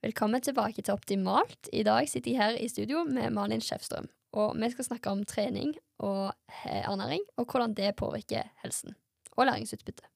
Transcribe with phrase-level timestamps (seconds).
[0.00, 1.68] Velkommen tilbake til Optimalt.
[1.76, 4.06] I dag sitter jeg her i studio med Malin Skjefstrøm.
[4.40, 6.30] Og vi skal snakke om trening og
[6.64, 8.96] ernæring, og hvordan det påvirker helsen
[9.36, 10.08] og læringsutbyttet.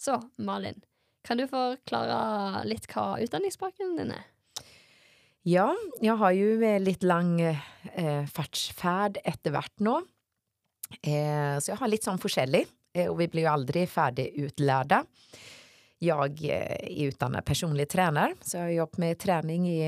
[0.00, 0.80] Så Malin,
[1.28, 4.24] kan du forklare litt hva utdanningsbakgrunnen din er?
[5.44, 5.68] Ja,
[6.00, 9.98] jeg har jo litt lang eh, fartsferd etter hvert nå.
[11.02, 12.64] Eh, så jeg har litt sånn forskjellig,
[12.96, 15.04] eh, og vi blir jo aldri ferdig utlærde.
[16.02, 19.80] Jeg eh, er utdannet personlig trener, så jeg har jobbet med trening i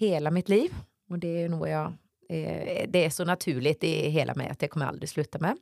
[0.00, 0.74] hele mitt liv.
[1.10, 1.96] Og det er noe jeg
[2.30, 5.58] eh, Det er så naturlig i hele meg at jeg kommer aldri slutte med.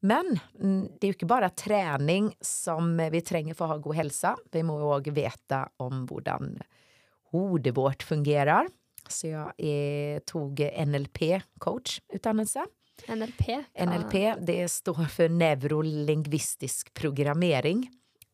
[0.00, 4.00] Men mm, det er jo ikke bare trening som vi trenger for å ha god
[4.00, 4.34] helse.
[4.50, 6.56] Vi må òg vite om hvordan
[7.34, 8.70] hodet vårt fungerer.
[9.10, 12.64] Så jeg er, tok NLP-coach-utdannelse.
[13.08, 13.44] NLP?
[13.80, 17.86] NLP det står for nevrolingvistisk programmering.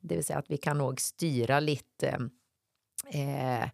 [0.07, 3.69] Det vil si at vi kan òg styre litt eh,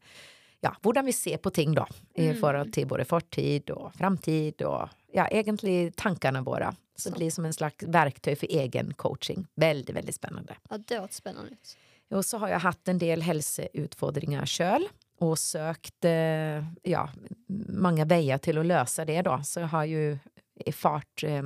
[0.63, 1.75] ja, hvordan vi ser på ting.
[2.15, 2.41] I Mm.
[2.41, 6.73] forhold til både fortid og framtid og ja, egentlig tankene våre.
[6.95, 7.15] Så Sant.
[7.15, 9.47] det blir som en slags verktøy for egen coaching.
[9.57, 10.57] Veldig, veldig spennende.
[10.71, 11.77] Ja, det spennende ut.
[12.13, 14.85] Og så har jeg hatt en del helseutfordringer sjøl,
[15.25, 17.07] og søkt eh, ja,
[17.49, 19.39] mange veier til å løse det, da.
[19.43, 20.19] Så jeg har jo
[20.67, 21.43] i fart eh,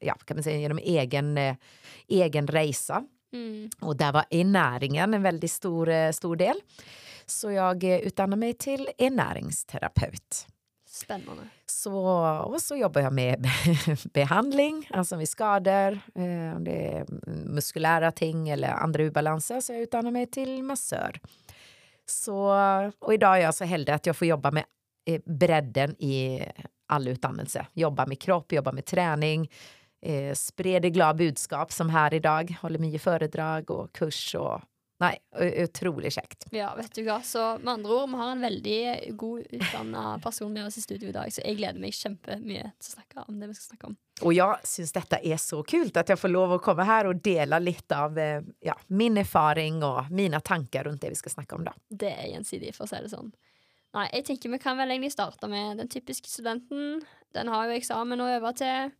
[0.00, 1.56] ja, kan man si, gjennom egen, eh,
[2.08, 3.04] egen reise.
[3.32, 3.68] Mm.
[3.84, 6.60] Og der var ernæringen en veldig stor, eh, stor del.
[7.28, 10.46] Så jeg eh, utdannet meg til ernæringsterapeut.
[10.88, 11.44] Spennende.
[11.68, 13.44] Så, og så jobber jeg med
[14.16, 17.12] behandling, altså ved skader, eh, om det er
[17.52, 21.20] muskulære ting eller andre ubalanser, så jeg utdanner meg til massør.
[22.08, 26.40] Så, og i dag er jeg så heldig at jeg får jobbe med bredden i
[26.88, 27.66] all utdannelse.
[27.76, 29.44] Jobbe med kropp, jobbe med trening,
[30.02, 32.50] eh, spre det glade budskap som her i dag.
[32.62, 34.60] Holder mye foredrag og kurs og
[34.98, 36.48] Nei, u- utrolig kjekt.
[36.50, 37.20] Ja, vet du hva.
[37.22, 38.78] Så med andre ord, vi har en veldig
[39.20, 42.88] god utdanna person med oss i studio i dag, så jeg gleder meg kjempemye til
[42.88, 43.94] å snakke om det vi skal snakke om.
[44.26, 47.22] Og jeg syns dette er så kult at jeg får lov å komme her og
[47.22, 51.54] dele litt av eh, ja, min erfaring og mine tanker rundt det vi skal snakke
[51.60, 51.68] om.
[51.70, 51.76] da.
[51.94, 53.30] Det er gjensidig, for å si det sånn.
[53.94, 57.04] Nei, jeg tenker vi kan vel egentlig starte med den typiske studenten.
[57.38, 58.90] Den har jo eksamen å øve til.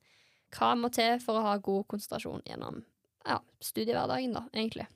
[0.54, 2.80] Hva må til for å ha god konsentrasjon gjennom
[3.26, 4.88] ja, studiehverdagen, da, egentlig?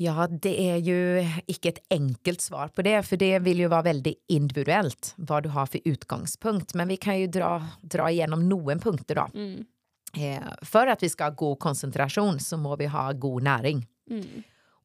[0.00, 0.96] Ja, det er jo
[1.50, 5.50] ikke et enkelt svar på det, for det vil jo være veldig individuelt hva du
[5.52, 6.72] har for utgangspunkt.
[6.78, 7.50] Men vi kan jo dra,
[7.82, 9.26] dra igjennom noen punkter, da.
[9.34, 9.66] Mm.
[10.16, 13.84] Eh, for at vi skal ha god konsentrasjon, så må vi ha god næring.
[14.10, 14.40] Mm.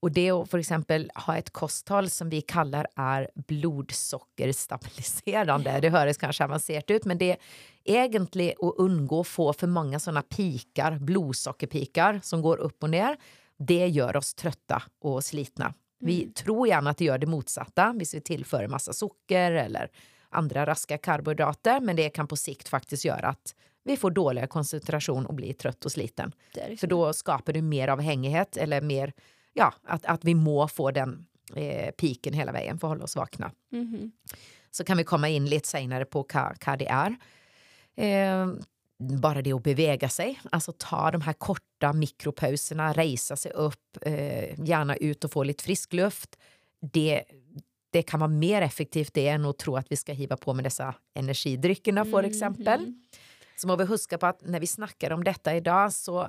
[0.06, 6.22] Og det å for eksempel ha et kosthold som vi kaller er blodsukkerstabiliserende, det høres
[6.22, 7.42] kanskje avansert ut, men det er
[8.06, 13.18] egentlig å unngå å få for mange sånne piker, blodsukkerpiker, som går opp og ned.
[13.58, 14.78] Det gjør oss trøtte
[15.10, 15.74] og slitne.
[16.06, 19.90] Vi tror gjerne at det gjør det motsatte hvis vi tilfører masse sukker eller
[20.36, 23.56] andre raske karbohydrater, men det kan på sikt faktisk gjøre at
[23.86, 26.32] vi får dårligere konsentrasjon og blir trøtt og sliten.
[26.58, 29.14] Liksom da skaper du mer avhengighet, eller mer
[29.56, 31.18] Ja, at, at vi må få den
[31.56, 33.52] eh, piken hele veien for å holde oss våkne.
[33.76, 34.12] Mhm.
[34.76, 37.14] Så kan vi komme inn litt senere på hva det er.
[37.96, 38.50] Eh,
[39.00, 44.56] bare det å bevege seg, altså ta de her korte mikropausene, reise seg opp, eh,
[44.56, 46.36] gjerne ut og få litt frisk luft.
[46.80, 47.24] Det,
[47.92, 50.68] det kan være mer effektivt det enn å tro at vi skal hive på med
[50.68, 52.90] disse energidrykkene, for eksempel.
[52.90, 53.24] Mhm.
[53.56, 56.28] Så må vi huske på at når vi snakker om dette i dag, så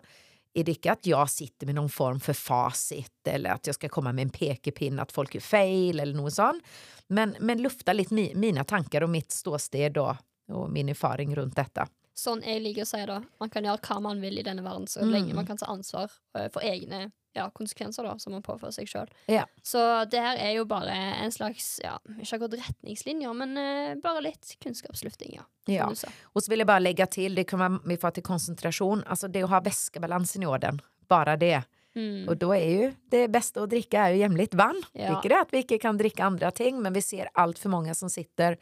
[0.56, 3.88] är det inte att jag sitter med någon form för facit eller att jag ska
[3.88, 6.62] komma med en pekepinn att folk är fel eller något sånt.
[7.06, 10.16] Men, men lufta lite mi, mina tankar och mitt ståsted då
[10.52, 11.88] och min erfaring runt detta.
[12.16, 13.20] Sånn jeg liker å si det.
[13.42, 15.10] Man kan gjøre hva man vil i denne verden, så Mm.
[15.12, 18.88] lenge man kan ta ansvar eh, for egne ja, konsekvenser da, som man påfører seg
[18.88, 19.10] sjøl.
[19.28, 19.42] Ja.
[19.62, 19.78] Så
[20.08, 20.88] det her er jo bare
[21.20, 25.44] en slags, ja, ikke akkurat retningslinjer, men eh, bare litt kunnskapslufting, ja.
[25.68, 25.90] Ja.
[26.32, 29.28] Og så vil jeg bare legge til, det kan være vi får til konsentrasjon, altså
[29.28, 30.80] det å ha væskebalansen i orden,
[31.12, 31.58] bare det.
[31.94, 32.24] Mm.
[32.28, 34.80] Og da er jo det beste å drikke er jo hjemlig vann.
[34.94, 35.12] Ja.
[35.18, 38.08] Ikke det at vi ikke kan drikke andre ting, men vi ser altfor mange som
[38.08, 38.56] sitter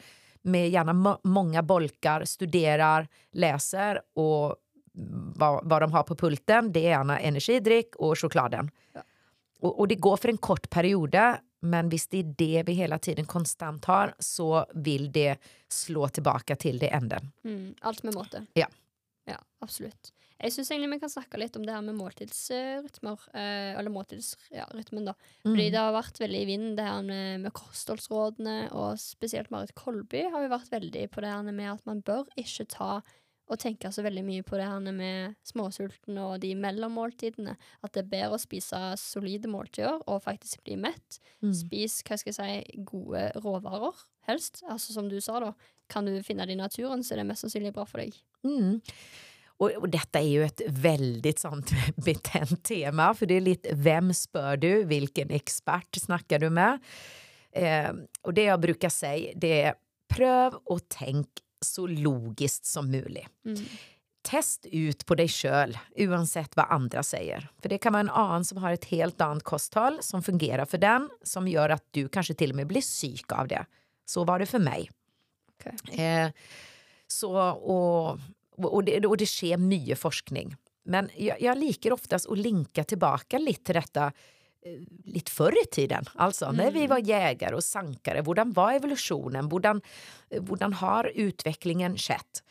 [0.44, 3.08] med gjerne ma- mange bolker, studerer,
[3.40, 4.58] leser, og
[4.94, 8.70] hva, hva de har på pulten, det er gjerne energidrikk og sjokoladen.
[8.94, 9.02] Ja.
[9.64, 11.24] Og, og det går for en kort periode,
[11.64, 15.38] men hvis det er det vi hele tiden konstant har, så vil det
[15.72, 17.32] slå tilbake til det enden.
[17.44, 17.70] Mm.
[17.88, 18.44] Alt med måte.
[18.58, 18.68] Ja.
[19.24, 20.12] Ja, absolutt.
[20.44, 23.26] Jeg syns egentlig vi kan snakke litt om det her med måltidsrytmer.
[23.32, 25.16] Eh, eller måltidsrytmen, da.
[25.46, 29.72] Fordi det har vært veldig i vinden, det her med, med kostholdsrådene, og spesielt Marit
[29.78, 32.98] Kolby har jo vært veldig på det her med at man bør ikke ta
[33.44, 37.56] å tenke så veldig mye på det her med småsulten og de mellommåltidene.
[37.84, 41.20] At det er bedre å spise solide måltider og faktisk bli mett.
[41.44, 41.52] Mm.
[41.56, 44.00] Spis hva skal jeg si, gode råvarer,
[44.30, 44.62] helst.
[44.68, 45.52] Altså Som du sa, da.
[45.92, 48.16] Kan du finne det i naturen, så er det mest sannsynlig bra for deg.
[48.46, 48.80] Mm.
[49.56, 54.14] Och, och detta är ju ett väldigt sånt betänt tema, för det är lite vem
[54.14, 56.78] spör du, vilken expert snackar du med?
[57.52, 57.92] Eh,
[58.22, 59.74] och det jag brukar säga, det är
[60.08, 61.28] pröv och tänk
[61.64, 63.28] så logiskt som möjligt.
[63.44, 63.64] Mm.
[64.22, 67.48] Test ut på dig själv, oavsett vad andra säger.
[67.62, 70.78] För det kan vara en annan som har ett helt annat kosthåll som fungerar för
[70.78, 73.66] den, som gör att du kanske till och med blir psyk av det.
[74.04, 74.90] Så var det för mig.
[75.58, 76.04] Okay.
[76.04, 76.30] Eh,
[77.06, 78.18] så, och,
[78.56, 80.56] och, det, och det sker mycket forskning.
[80.84, 85.66] Men jag, jag liker oftast att linka tillbaka lite till detta eh, lite förr i
[85.66, 86.04] tiden.
[86.14, 86.56] Alltså mm.
[86.56, 88.22] när vi var jägare och sankare.
[88.26, 89.50] Hur var evolutionen?
[90.30, 92.42] Hur har utvecklingen skett?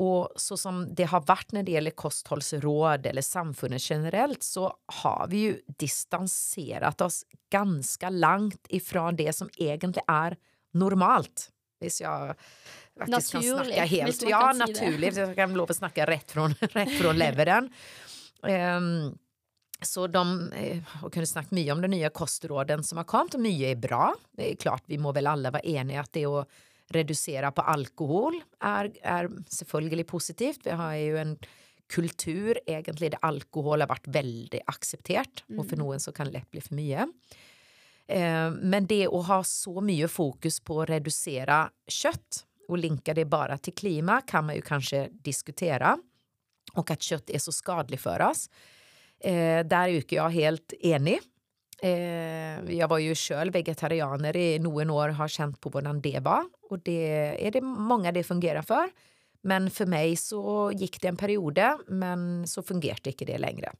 [0.00, 5.26] Och så som det har varit när det gäller kosthållsråd eller samfundet generellt så har
[5.30, 10.36] vi ju distanserat oss ganska långt ifrån det som egentligen är
[10.72, 11.50] normalt.
[11.80, 12.34] Hvis jag
[12.98, 14.22] faktiskt kan snacka helt.
[14.22, 15.16] Ja, naturligt.
[15.16, 17.70] Jag kan lov att snacka rätt från, rätt från leveren.
[18.42, 19.18] Um,
[19.82, 23.40] så de eh, och kunde snacka mycket om de nya kostråden som har kommit och
[23.40, 24.14] mycket är bra.
[24.32, 26.48] Det är klart, vi må väl alla vara eniga att det att
[26.90, 30.60] reducera på alkohol är, är selvfølgelig positivt.
[30.64, 31.38] Vi har ju en
[31.88, 35.60] kultur egentligen där alkohol har varit väldigt accepterat mm.
[35.60, 37.08] och för någon så kan det lätt bli för mycket.
[38.06, 43.24] Eh, men det att ha så mycket fokus på att reducera kött och linka det
[43.24, 45.98] bara till klima kan man ju kanske diskutera.
[46.72, 48.50] Och att kött är så skadligt för oss.
[49.20, 51.18] Eh, där är jag helt enig.
[51.82, 56.44] Eh, jag var ju själv vegetarianer i några år har känt på hur det var
[56.70, 58.90] och det är det många det fungerar för.
[59.42, 63.72] Men för mig så gick det en period, men så fungerade inte det längre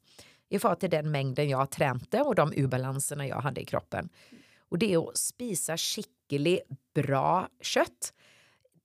[0.48, 4.08] i forhold till den mängden jag tränade och de obalanserna jag hade i kroppen.
[4.58, 8.12] Och det är att spisa skickligt bra kött.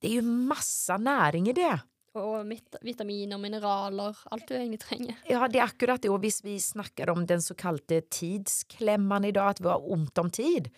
[0.04, 1.80] Det är ju massa näring i det.
[2.12, 2.46] Och
[2.80, 5.16] vitaminer, mineraler, allt du egentligen tränger.
[5.28, 6.08] Ja, det är akkurat det.
[6.08, 10.70] Och vi snackar om den så kallade tidsklämman idag, att vi har ont om tid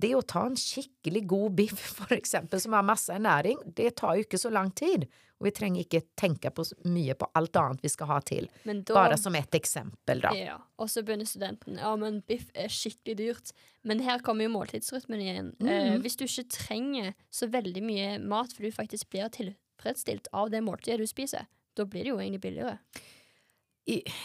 [0.00, 4.14] det att ta en skicklig god biff för exempel som har massa näring, det tar
[4.14, 5.06] ju inte så lång tid.
[5.38, 8.50] Och vi tränger inte tänka på mycket på allt annat vi ska ha till.
[8.62, 10.30] Då, Bara som ett exempel då.
[10.34, 13.50] Ja, och så börjar studenten, ja men biff är skickligt dyrt.
[13.82, 15.56] Men här kommer ju måltidsrytmen igen.
[15.60, 15.92] Mm.
[15.92, 20.60] Eh, du inte tränger så väldigt mycket mat för du faktiskt blir tillfredsställd av det
[20.60, 22.78] måltidet du spiser, då blir det ju egentligen billigare.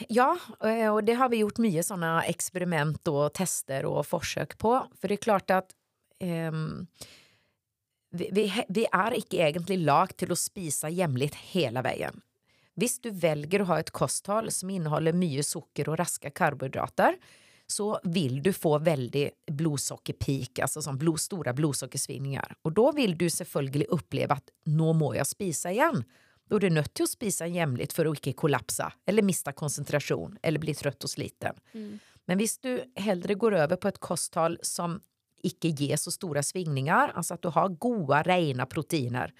[0.09, 4.87] Ja, eh, och det har vi gjort mycket sådana experiment och tester och försök på.
[5.01, 5.71] För det är klart att
[6.49, 6.87] um,
[8.11, 12.21] vi, vi, vi, är inte egentligen lag till att spisa jämligt hela vägen.
[12.75, 17.15] Visst du väljer att ha ett kosthåll som innehåller mycket socker och raska karbohydrater
[17.67, 22.55] så vill du få väldigt blodsockerpeak, alltså som blod, stora blodsockersvingningar.
[22.61, 26.03] Och då vill du självklart uppleva att nu må jag spisa igen.
[26.49, 30.37] Då är du nött till att spisa jämligt för att inte kollapsa eller mista koncentration
[30.41, 31.55] eller bli trött och sliten.
[31.71, 31.99] Mm.
[32.25, 35.01] Men visst du hellre går över på ett kosthåll som
[35.41, 39.33] icke ger så stora svingningar, alltså att du har goda, rena proteiner,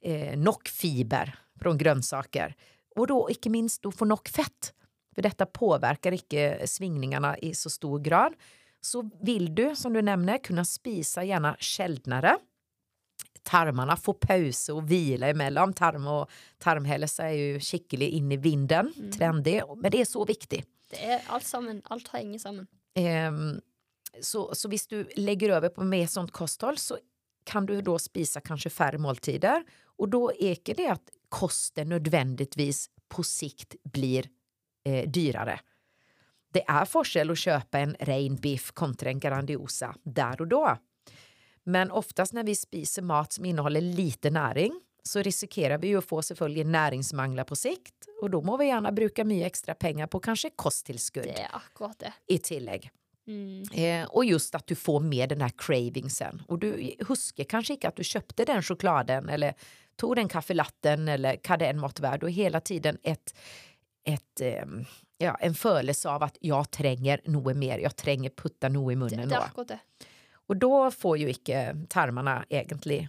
[0.00, 2.54] eh, nog fiber från grönsaker
[2.96, 4.74] och då icke minst du får nog fett.
[5.14, 8.34] För detta påverkar icke svingningarna i så stor grad.
[8.80, 12.38] Så vill du, som du nämner, kunna spisa gärna skäldnare
[13.42, 15.72] tarmarna får paus och vila emellan.
[15.72, 19.10] Tarm och tarmhälsa är ju skicklig in i vinden, mm.
[19.10, 20.68] trendig, men det är så viktigt.
[20.90, 22.66] Det är allt samman, allt hänger samman.
[23.28, 23.60] Um,
[24.20, 26.98] så, så visst du lägger över på mer sånt kosthåll så
[27.44, 29.64] kan du då spisa kanske färre måltider
[29.96, 34.26] och då är det att kosten nödvändigtvis på sikt blir
[34.84, 35.60] eh, dyrare.
[36.52, 40.76] Det är forskel att köpa en ren biff kontra en Grandiosa där och då.
[41.70, 46.04] Men oftast när vi spiser mat som innehåller lite näring så riskerar vi ju att
[46.04, 50.20] få selvfølgelig näringsmanglar på sikt och då må vi gärna bruka mycket extra pengar på
[50.20, 50.50] kanske
[51.98, 52.12] det.
[52.26, 52.90] I tillägg.
[53.26, 53.62] Mm.
[53.72, 56.42] Eh, och just att du får med den här cravingsen.
[56.48, 59.54] Och du husker kanske inte att du köpte den chokladen eller
[59.96, 63.34] tog den kaffelatten eller vad det än mått värd och hela tiden ett,
[64.04, 64.64] ett eh,
[65.18, 69.28] ja, en følelse av att jag tränger något mer, jag tränger putta något i munnen.
[69.28, 69.34] Det,
[69.64, 69.78] det.
[70.50, 73.08] Och då får ju icke tarmarna egentligen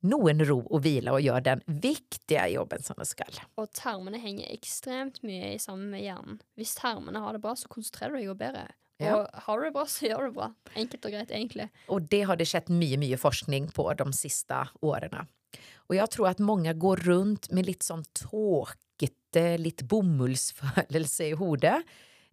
[0.00, 3.24] någon ro och vila och gör den viktiga jobben som de ska.
[3.54, 6.42] Och tarmarna hänger extremt mycket samman med hjärnan.
[6.54, 8.72] Visst tarmarna har det bra så koncentrerar du dig bättre.
[8.96, 9.16] Ja.
[9.16, 10.54] Och har du det bra så gör du bra.
[10.74, 11.68] Enkelt och greit, egentligen.
[11.86, 15.26] Och det har det skett mycket, mycket forskning på de sista åren.
[15.74, 21.32] Och jag tror att många går runt med lite sån tråkigt, eh, lite bomullsfølelse i
[21.32, 21.82] hodet.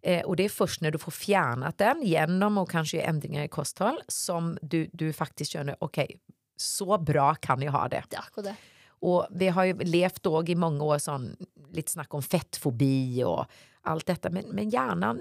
[0.08, 3.48] Eh, och det är först när du får fjärnat den genom och kanske ändringar i
[3.48, 6.16] kosthåll som du, du faktiskt känner okej, okay,
[6.56, 8.04] så bra kan jag ha det.
[8.10, 8.56] Det.
[8.88, 11.36] Och vi har ju levt då i många år sån,
[11.72, 13.44] lite snack om fettfobi och
[13.82, 14.30] allt detta.
[14.30, 15.20] Men, men hjärnan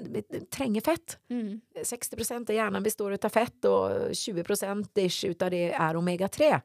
[0.52, 1.18] tränger fett.
[1.30, 1.62] Mm.
[1.84, 4.44] 60% av hjärnan består av fett och 20
[4.96, 6.62] ish av det är omega-3.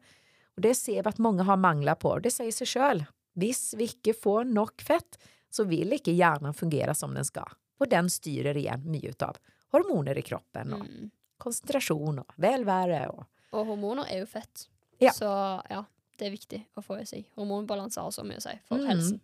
[0.56, 2.18] Och det ser vi att många har manglar på.
[2.18, 3.04] Det säger sig själv.
[3.34, 5.18] Hvis vi inte får nog fett
[5.50, 7.44] så vill inte hjärnan fungera som den ska.
[7.82, 9.36] Och den styrer igen mycket av
[9.70, 11.10] hormoner i kroppen och mm.
[11.38, 13.08] koncentration och välvære.
[13.08, 13.24] Och...
[13.50, 14.68] och hormoner är ju fett.
[14.98, 15.12] Ja.
[15.12, 15.24] Så
[15.68, 15.84] ja,
[16.16, 17.30] det är viktigt att få i sig.
[17.34, 18.86] Hormonbalans har så mycket att säga för mm.
[18.86, 19.20] hälsan.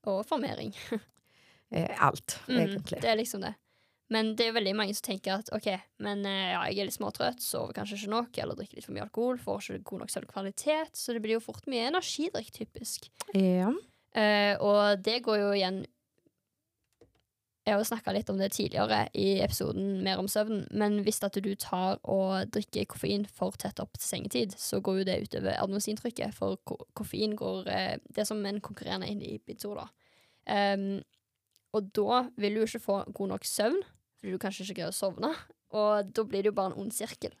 [0.00, 0.76] Och formering.
[1.68, 3.02] Eh, allt, mm, egentligen.
[3.02, 3.54] Det är liksom det.
[4.08, 6.84] Men det är väldigt många som tänker att okej, okay, men eh, ja, jag är
[6.84, 9.98] lite småtrött, sover kanske inte nog eller dricker lite för mycket alkohol, får inte god
[9.98, 13.10] nog sömnkvalitet, så det blir ju fort mycket energidryck typisk.
[13.32, 13.72] Ja.
[14.16, 15.86] Uh, och det går ju igen
[17.66, 21.34] jag har snakka litt om det tidligere i episoden mer om søvn, men hvis at
[21.42, 25.58] du tar og drikker koffein for tett opp til sengetid, så går jo det utover
[25.58, 26.60] adenosintrykket, for
[26.94, 29.88] koffein går eh, Det er som en konkurrerende inhibitor, da.
[30.46, 31.02] Um,
[31.74, 33.82] og da vil du ikke få god nok søvn,
[34.14, 35.32] fordi du kanskje ikke greier å sovne,
[35.74, 37.34] og da blir det jo bare en ond sirkel.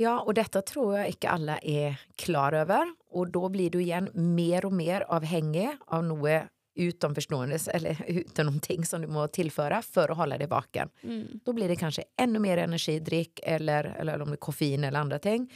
[0.00, 2.94] Ja, och detta tror jag inte alla är klar över.
[3.10, 6.48] Och då blir du igen mer och mer avhengig av noe
[6.80, 10.88] utomförstående eller utan någonting som du må tillföra för att hålla dig vaken.
[11.02, 11.40] Mm.
[11.44, 15.18] Då blir det kanske ännu mer energidryck eller, eller om det är koffein eller andra
[15.18, 15.52] ting.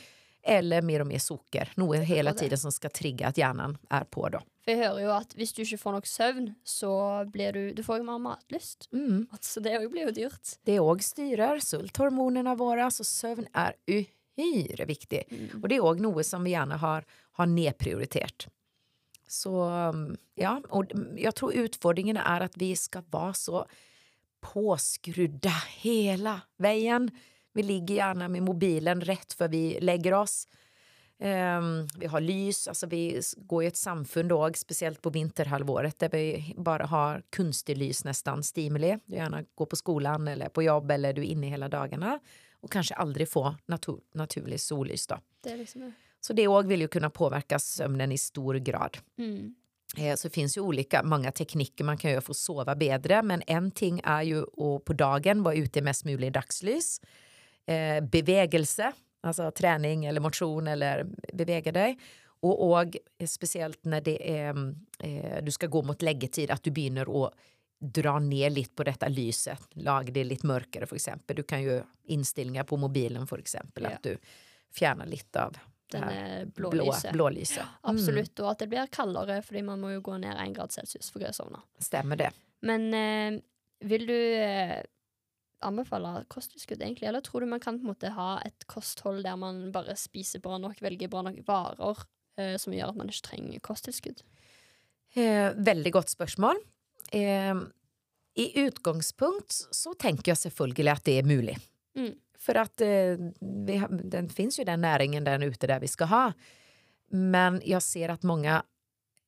[0.46, 4.28] Eller mer och mer socker, något hela tiden som ska trigga att hjärnan är på.
[4.28, 4.40] Då.
[4.64, 7.82] För jag hör ju att om du inte får någon sömn så blir du, du
[7.82, 8.88] får ju mer matlust.
[8.92, 9.26] Mm.
[9.40, 10.48] Så det blir ju dyrt.
[10.64, 15.32] Det också styrer sulthormonerna våra, så sömn är uhyre viktigt.
[15.32, 15.62] Mm.
[15.62, 18.48] Och det är också något som vi gärna har, har nedprioriterat.
[19.26, 23.66] Så mm, ja, och mm, jag tror utfordringen är att vi ska vara så
[24.40, 27.10] påskrudda hela vägen.
[27.52, 30.48] Vi ligger gärna med mobilen rätt för vi lägger oss.
[31.18, 36.08] Um, vi har lys, alltså vi går i ett samfund då, speciellt på vinterhalvåret där
[36.08, 38.98] vi bara har kunstig lys nästan, stimuli.
[39.04, 42.20] Du gärna går på skolan eller på jobb eller du är inne hela dagarna
[42.60, 45.06] och kanske aldrig få natur naturlig sollys.
[45.06, 45.18] Då.
[45.42, 45.92] Det är liksom
[46.26, 48.98] så det också vill ju kunna påverka sömnen i stor grad.
[49.18, 49.54] Mm.
[49.96, 53.22] Eh, så det finns ju olika, många tekniker man kan göra för att sova bättre
[53.22, 57.00] men en ting är ju att på dagen vara ute i mest möjligt dagslys.
[57.66, 61.98] Eh, bevegelse, alltså träning eller motion eller bevega dig.
[62.40, 67.24] Och, och speciellt när det är, eh, du ska gå mot läggetid, att du börjar
[67.24, 67.34] att
[67.80, 71.36] dra ner lite på detta lyset, lag det lite mörkare för exempel.
[71.36, 73.90] Du kan ju inställningar på mobilen för exempel, ja.
[73.90, 74.18] att du
[74.74, 75.56] fjärnar lite av
[75.92, 77.12] den blålyset.
[77.12, 77.62] Blå, blålyset.
[77.62, 77.90] Mm.
[77.92, 81.12] Absolutt, og at det blir kaldere fordi man må jo gå ner en grad celsius
[81.12, 81.60] for å sovne.
[81.82, 82.30] Stemmer det.
[82.64, 83.40] Men eh,
[83.84, 84.80] vil du eh,
[85.64, 87.08] anbefale kosttilskudd, egentlig?
[87.08, 90.42] Eller tror du man kan på en måte ha et kosthold der man bare spiser
[90.44, 92.04] bra nok, velger bra nok varer,
[92.38, 94.24] eh, som gjør at man ikke trenger kosttilskudd?
[95.14, 96.60] Eh, veldig godt spørsmål.
[97.12, 97.54] Eh,
[98.34, 101.58] I utgangspunkt så tenker jeg selvfølgelig at det er mulig.
[101.94, 102.14] Mm.
[102.38, 102.88] För att eh,
[103.66, 106.32] vi, den finns ju den näringen där ute där vi ska ha.
[107.10, 108.62] Men jag ser att många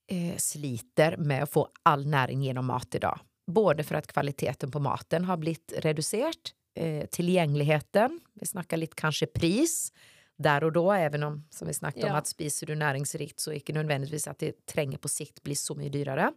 [0.07, 3.21] eh, sliter med att få all näring genom mat idag.
[3.47, 9.27] Både för att kvaliteten på maten har blivit reducerat, eh, tillgängligheten, vi snackar lite kanske
[9.27, 9.93] pris
[10.37, 12.13] där och då, även om som vi snackade ja.
[12.13, 15.75] om att spiser du näringsrikt så inte nödvändigtvis att det tränger på sikt blir så
[15.75, 16.33] mycket dyrare.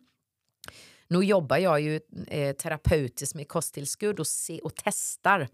[1.07, 5.47] Nu jobbar jag ju eh, terapeutiskt med kosttillskudd och, se, och testar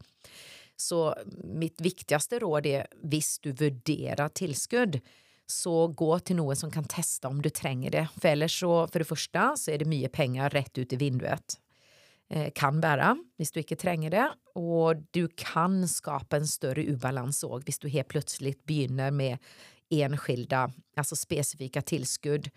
[0.76, 5.00] så mitt viktigaste råd är, visst du värderar tillskudd,
[5.48, 8.08] så gå till någon som kan testa om du tränger det.
[8.22, 11.60] För ellers så, för det första, så är det mycket pengar rätt ut i vinduet.
[12.30, 14.32] Eh, kan bära, om du inte tränger det.
[14.54, 19.38] Och du kan skapa en större obalans om du helt plötsligt begynner med
[19.90, 22.50] enskilda, alltså specifika tillskudd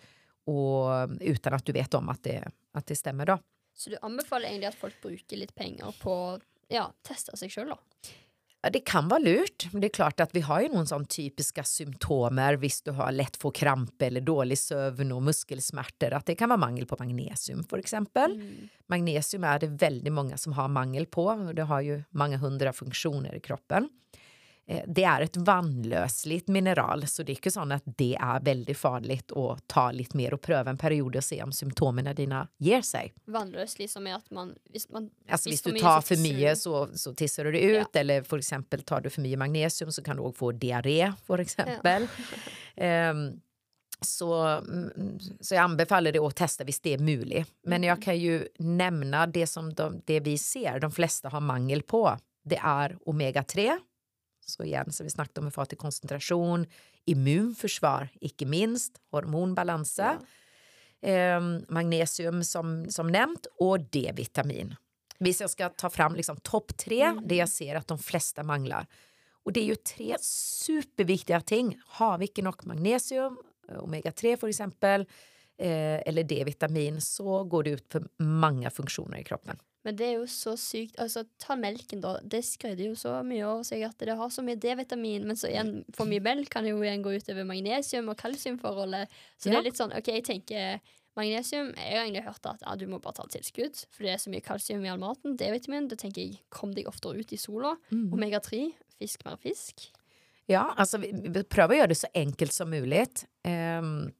[0.44, 3.38] och utan att du vet om att det, att det stämmer då.
[3.75, 7.78] Så du anbefaler egentligen att folk brukar lite pengar på ja, testa sig själv då?
[8.62, 9.68] Ja, det kan vara lurt.
[9.72, 12.54] Det är klart att vi har ju någon sån typiska symptomer.
[12.54, 16.12] Visst, du har lätt få kramp eller dålig sömn och muskelsmärtor.
[16.12, 18.32] Att det kan vara mangel på magnesium för exempel.
[18.32, 18.68] Mm.
[18.87, 21.52] Magnesium är det väldigt många som har mangel på.
[21.54, 23.88] Det har ju många hundra funktioner i kroppen.
[24.68, 28.78] Eh, det är ett vannlösligt mineral, så det är inte så att det är väldigt
[28.78, 32.82] farligt att ta lite mer och pröva en period och se om symptomen dina ger
[32.82, 33.14] sig.
[33.25, 34.54] Vannlöslig som är att man...
[34.70, 38.00] Hvis man alltså, hvis du tar för mycket så, så tissar du det ut ja.
[38.00, 42.06] eller för exempel tar du för mycket magnesium så kan du få diarré för exempel.
[42.75, 43.10] Ja.
[43.10, 43.40] um,
[44.00, 47.52] så, mm, så jag anbefaller det att testa visst det är möjligt.
[47.66, 48.02] Men jag mm.
[48.02, 52.18] kan ju nämna det som de, det vi ser de flesta har mangel på.
[52.44, 53.78] Det är omega-3
[54.50, 56.67] så igen, så vi snackade om fart i koncentration,
[57.05, 60.19] immunförsvar, icke minst, hormonbalanser,
[61.00, 61.09] ja.
[61.09, 64.75] eh, magnesium som, som nämnt och D-vitamin.
[65.19, 67.28] Hvis jag ska ta fram liksom topp tre, mm.
[67.28, 68.87] det jag ser att de flesta manglar.
[69.45, 71.81] Och det är ju tre superviktiga ting.
[71.87, 73.38] Har vi inte nog magnesium,
[73.69, 75.00] omega-3 för exempel,
[75.59, 79.59] eh, eller D-vitamin så går det ut för många funktioner i kroppen.
[79.88, 80.99] Men det er jo så sykt.
[81.00, 82.18] Altså, ta melken, da.
[82.21, 85.49] Det skrøyder jo så mye over seg at det har så mye D-vitamin, men så
[85.49, 89.16] igjen, for mye melk kan jo igjen gå utover magnesium og kalsiumforholdet.
[89.40, 89.54] Så ja.
[89.54, 90.80] det er litt sånn, OK, jeg tenker
[91.18, 94.21] Magnesium jeg har egentlig hørt at ja, du må bare ta tilskudd, for det er
[94.23, 95.35] så mye kalsium i all maten.
[95.40, 97.73] D-vitamin, det tenker jeg kom deg oftere ut i sola.
[97.88, 98.12] Mm.
[98.14, 98.68] Omega-3,
[99.00, 99.88] fisk mer fisk.
[100.52, 103.26] Ja, alltså vi, vi prövar göra det så enkelt som möjligt.
[103.49, 104.12] Um,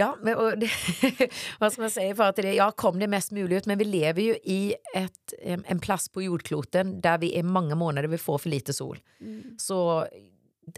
[0.00, 0.70] Ja, men, och det,
[1.58, 2.54] vad ska man säga för att det?
[2.54, 7.00] Ja, kom det mest möjligt men vi lever ju i ett, en plats på jordkloten
[7.00, 8.98] där vi är många månader vi får för lite sol.
[9.20, 9.42] Mm.
[9.58, 10.06] Så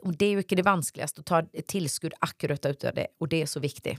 [0.03, 3.29] och det är ju inte det vanskligaste att ta ett tillskudd akkurat utav det och
[3.29, 3.99] det är så viktigt.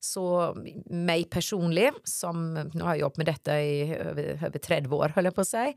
[0.00, 5.12] Så mig personligen, som nu har jag jobbat med detta i över, över 30 år
[5.14, 5.72] höll jag på att säga,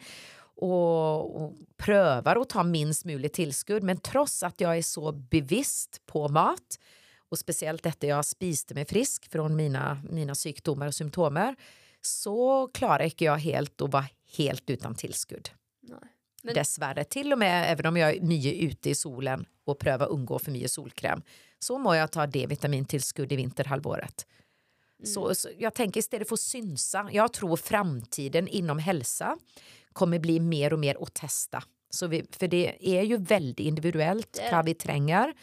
[0.56, 6.02] och, och prövar att ta minst möjligt tillskudd men trots att jag är så bevisst
[6.06, 6.80] på mat
[7.30, 11.56] och speciellt detta jag spiste mig frisk från mina, mina sjukdomar och symptomer
[12.02, 14.06] så klarar inte jag helt att vara
[14.38, 15.50] helt utan tillskudd.
[15.82, 16.00] Nej.
[16.44, 16.54] Men...
[16.54, 20.40] Dessvärre, till och med även om jag är mycket ute i solen och prövar undgå
[20.40, 21.22] för mycket solkräm
[21.60, 24.28] så må jag ta D-vitamintillskudd i vinterhalvåret.
[25.00, 25.14] Mm.
[25.14, 29.38] Så, så, jag tänker istället för att synsa, jag tror framtiden inom hälsa
[29.94, 31.64] kommer bli mer och mer att testa.
[31.90, 35.34] Så vi, för det är ju väldigt individuellt vad vi tränger.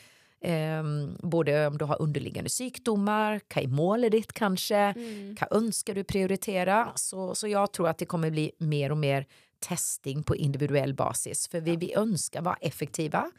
[0.41, 5.37] Um, både om du har underliggande sjukdomar, vad är målet ditt kanske, mm.
[5.41, 6.93] vad önskar du prioritera?
[6.95, 9.27] Så, så jag tror att det kommer bli mer och mer
[9.59, 11.49] testing på individuell basis.
[11.49, 11.79] För vi, ja.
[11.79, 13.31] vi önskar vara effektiva.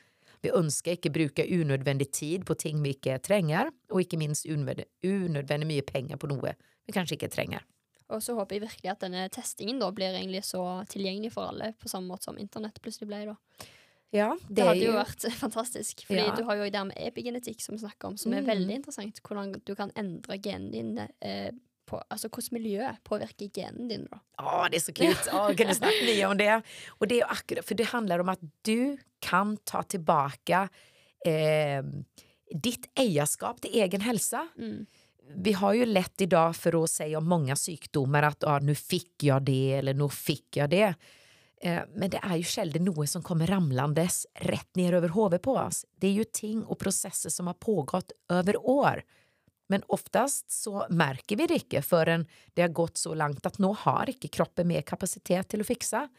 [0.41, 4.45] Vi önskar inte bruka onödvändig tid på ting vi inte tränger och inte minst
[5.03, 7.61] unödvändigt mycket pengar på något vi kanske inte tränger.
[8.07, 11.41] Och så hoppas jag verkligen att den här testingen då blir egentlig så tillgänglig för
[11.41, 13.35] alla på samma sätt som internet plötsligt blev då.
[14.15, 16.05] Ja, det, det hadde jo vært fantastisk.
[16.07, 16.35] Fordi ja.
[16.35, 18.39] du har jo det med epigenetikk som vi snakker om, som mm.
[18.39, 19.23] er veldig interessant.
[19.23, 21.09] Hvordan du kan endre genene dine.
[21.19, 21.49] Eh,
[21.87, 24.19] på, alltså hur miljö påverkar genen din då?
[24.37, 25.15] Ja, det är så kul.
[25.31, 26.61] Ja, jag kunde snacka mer om det.
[26.87, 30.69] Och det är akkurat, för det handlar om att du kan ta tillbaka
[31.25, 31.83] eh,
[32.63, 34.47] ditt ägarskap till egen hälsa.
[34.57, 34.85] Mm.
[35.35, 39.23] Vi har ju lätt idag för att säga om många sjukdomar att ah, nu fick
[39.23, 40.93] jag det eller nu fick jag det.
[41.61, 45.53] Eh, men det är ju sällan något som kommer ramlandes rätt ner över huvudet på
[45.53, 45.85] oss.
[45.95, 49.03] Det är ju ting och processer som har pågått över år.
[49.69, 53.75] Men oftast så märker vi det inte förrän det har gått så långt att nu
[53.79, 56.09] har inte kroppen mer kapacitet till att fixa.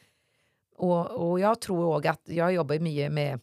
[0.77, 3.41] Och, och jag tror också att jag jobbar mycket med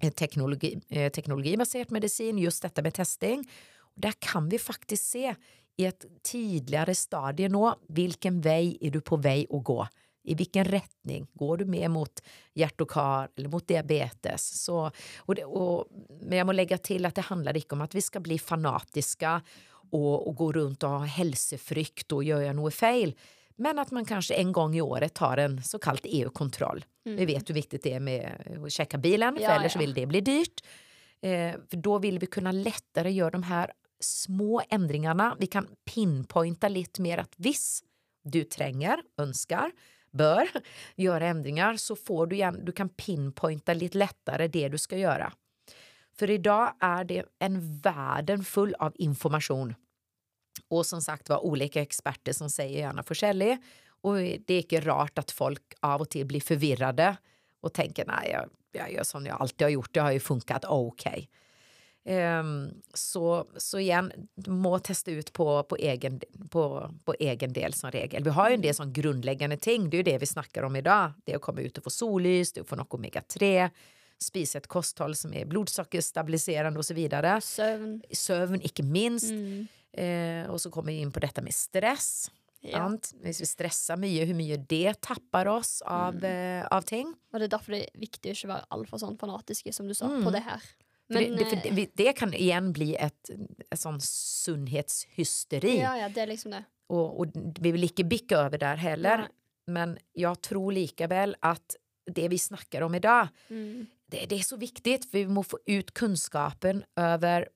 [0.00, 3.50] eh, teknologi, eh, teknologibaserad medicin, just detta med testing.
[3.78, 5.34] Och där kan vi faktiskt se
[5.76, 9.88] i ett tidigare stadie nå vilken väg är du på väg att gå
[10.22, 11.26] i vilken riktning?
[11.32, 12.22] Går du mer mot
[12.54, 14.64] hjärt och kar eller mot diabetes?
[14.64, 15.86] Så, och det, och,
[16.20, 19.42] men jag må lägga till att det handlar inte om att vi ska bli fanatiska
[19.90, 23.14] och, och gå runt och ha hälsofrykt och göra något fel.
[23.56, 26.84] Men att man kanske en gång i året tar en så kallad EU-kontroll.
[27.06, 27.18] Mm.
[27.18, 29.80] Vi vet hur viktigt det är med att checka bilen, för ja, ellers ja.
[29.80, 30.64] vill det bli dyrt.
[31.20, 35.36] Eh, för då vill vi kunna lättare göra de här små ändringarna.
[35.40, 37.82] Vi kan pinpointa lite mer att viss
[38.22, 39.70] du tränger, önskar,
[40.12, 40.48] bör
[40.96, 45.32] göra ändringar så får du, igen, du kan pinpointa lite lättare det du ska göra.
[46.18, 49.74] För idag är det en världen full av information.
[50.68, 53.58] Och som sagt var olika experter som säger gärna forskjellig.
[54.02, 57.16] Och det är inte rart att folk av och till blir förvirrade
[57.60, 60.64] och tänker nej, jag, jag gör som jag alltid har gjort, det har ju funkat
[60.64, 61.10] okej.
[61.10, 61.26] Okay.
[62.04, 67.72] Um, så, så igen, du må testa ut på, på, egen, på, på egen del
[67.72, 68.24] som regel.
[68.24, 68.74] Vi har ju en del mm.
[68.74, 71.12] sån grundläggande ting, det är ju det vi snackar om idag.
[71.24, 73.70] Det är att komma ut och få sollys, det är att få något omega-3,
[74.18, 77.40] spisa ett kosthåll som är blodsockerstabiliserande och så vidare.
[77.40, 78.02] Sömn.
[78.10, 79.30] Sömn, icke minst.
[79.30, 79.66] Mm.
[79.92, 82.30] Eh, och så kommer vi in på detta med stress.
[82.60, 82.98] Ja.
[83.22, 86.60] Hvis vi stresser mye, hvor mye det tapper oss av, Mm.
[86.60, 87.14] eh, av ting.
[87.32, 89.94] Og det er derfor det er viktig å ikke være altfor sånn fanatiske, som du
[89.94, 90.24] sa, Mm.
[90.24, 90.62] på det her.
[91.12, 93.30] Men det, det, for eh, det, det kan igjen bli et,
[93.70, 94.00] et sånn
[94.72, 95.76] sunnhetshysteri.
[95.80, 96.64] ja, ja, det er liksom det.
[96.92, 99.26] Og, og vi vil ikke bikke over der heller.
[99.26, 99.28] Nei.
[99.72, 101.76] Men jeg tror likevel at
[102.10, 103.86] det vi snakker om i dag, Mm.
[104.10, 107.48] det, det är så viktigt för vi måste få ut kunskapen över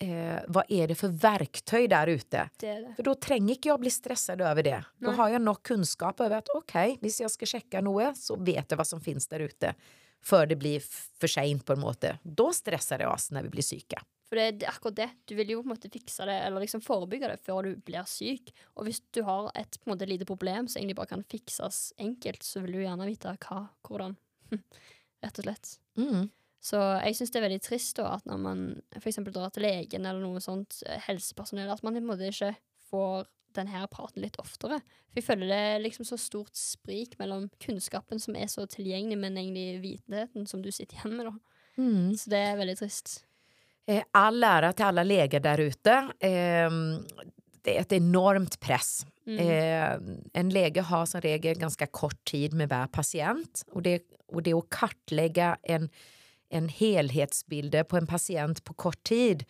[0.00, 2.48] eh, vad är det för verktyg där ute.
[2.56, 2.92] Det det.
[2.96, 4.84] För då tränger inte jag bli stressad över det.
[4.98, 5.16] Då Nej.
[5.16, 8.76] har jag nog kunskap över att okej, hvis jag ska checka något så vet jag
[8.78, 9.74] vad som finns där ute.
[10.22, 12.18] För det blir f- för sent på en måte.
[12.22, 14.02] Då stressar det oss när vi blir syka.
[14.28, 15.08] For det, er akkurat det.
[15.24, 18.04] Du vil jo på en måte fikse det, eller liksom forebygge det før du blir
[18.06, 18.52] syk.
[18.78, 21.92] Og hvis du har et på en måte lite problem som egentlig bare kan fikses
[21.98, 24.14] enkelt, så vil du gjerne vite hva, hvordan.
[25.24, 25.72] Rett og slett.
[25.98, 26.28] Mm.
[26.62, 28.62] Så jeg syns det er veldig trist da, at når man
[29.00, 29.18] f.eks.
[29.32, 32.52] drar til legen eller noe sånt, eh, helsepersonell, at man på en måte ikke
[32.92, 33.26] får
[33.56, 34.80] denne praten litt oftere.
[35.10, 39.18] For jeg føler det er liksom så stort sprik mellom kunnskapen som er så tilgjengelig,
[39.18, 41.30] men egentlig vitenheten som du sitter igjen med.
[41.30, 41.58] da.
[41.80, 42.16] Mm.
[42.18, 43.20] Så det er veldig trist.
[43.86, 45.92] Eh, all ära till alla läger där ute.
[46.20, 46.70] Eh,
[47.62, 49.06] det är ett enormt press.
[49.26, 49.48] Mm.
[49.48, 54.42] Eh, en läge har som regel ganska kort tid med hver patient och det, och
[54.42, 55.90] det att kartlägga en,
[56.48, 59.44] en helhetsbild på en patient på kort tid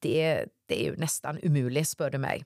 [0.00, 2.44] det, det är ju nästan umuligt, spør du mig.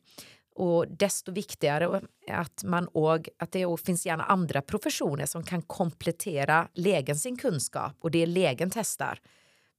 [0.55, 6.69] Och desto viktigare att man og, att det finns gärna andra professioner som kan komplettera
[6.75, 9.21] legen sin kunskap och det legen testar.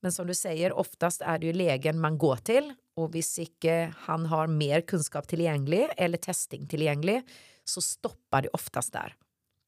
[0.02, 3.94] Men som du säger, oftast är det ju legen man går till och hvis ikke
[3.98, 7.22] han har mer kunskap tilgjengelig eller testing tilgjengelig,
[7.64, 9.16] så stoppar det oftast där.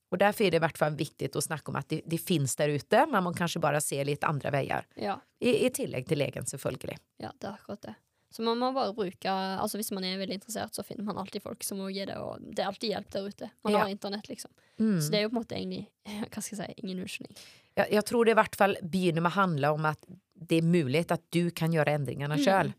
[0.10, 2.56] Och därför är det i hvert fall viktigt att snacka om att det, det finns
[2.56, 4.86] där ute, men man kanske bara ser litt andre veier.
[4.96, 5.20] Ja.
[5.40, 6.98] I, I tillegg til legen, selvfølgelig.
[7.18, 7.96] Ja, det er akkurat det.
[8.38, 11.42] Så man må bare bruke Altså Hvis man er veldig interessert, så finner man alltid
[11.42, 13.50] folk som må gi det, og det er alltid hjelp der ute.
[13.66, 13.80] Man Ja.
[13.80, 14.52] har internett, liksom.
[14.80, 15.00] Mm.
[15.02, 15.88] Så det er jo på en måte egentlig
[16.30, 17.38] Hva skal jeg si ingen unnskyldning.
[17.78, 20.06] Jeg, jeg tror det i hvert fall begynner med å handle om at
[20.38, 22.44] det er mulig at du kan gjøre endringene Mm.
[22.44, 22.74] selv.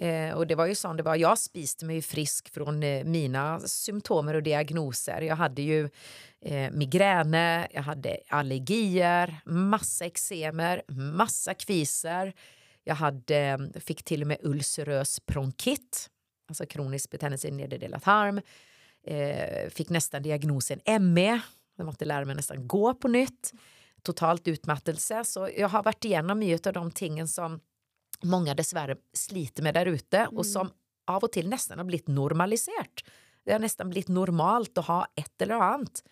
[0.00, 1.16] Eh, och det var ju sånn det var.
[1.16, 5.22] Jag spiste mig frisk från eh, mina symptomer och diagnoser.
[5.22, 5.88] Jag hade ju
[6.40, 12.32] eh, migräner, jag hade allergier, massa eksemer, massa kviser.
[12.88, 16.10] Jag hade, fick till och med ulcerös bronkit,
[16.48, 18.40] alltså kronisk betennelse i nedre del av tarm.
[19.04, 21.40] Eh, fick nästan diagnosen ME.
[21.76, 23.52] Jag måste lära mig nästan gå på nytt.
[24.02, 25.24] Totalt utmattelse.
[25.24, 27.60] Så jag har varit igenom mye av de tingen som
[28.22, 30.72] många dessverre sliter med der ute, og som
[31.08, 33.04] av og til nesten har blitt normalisert.
[33.44, 36.02] Det har nesten blitt normalt å ha et eller annet.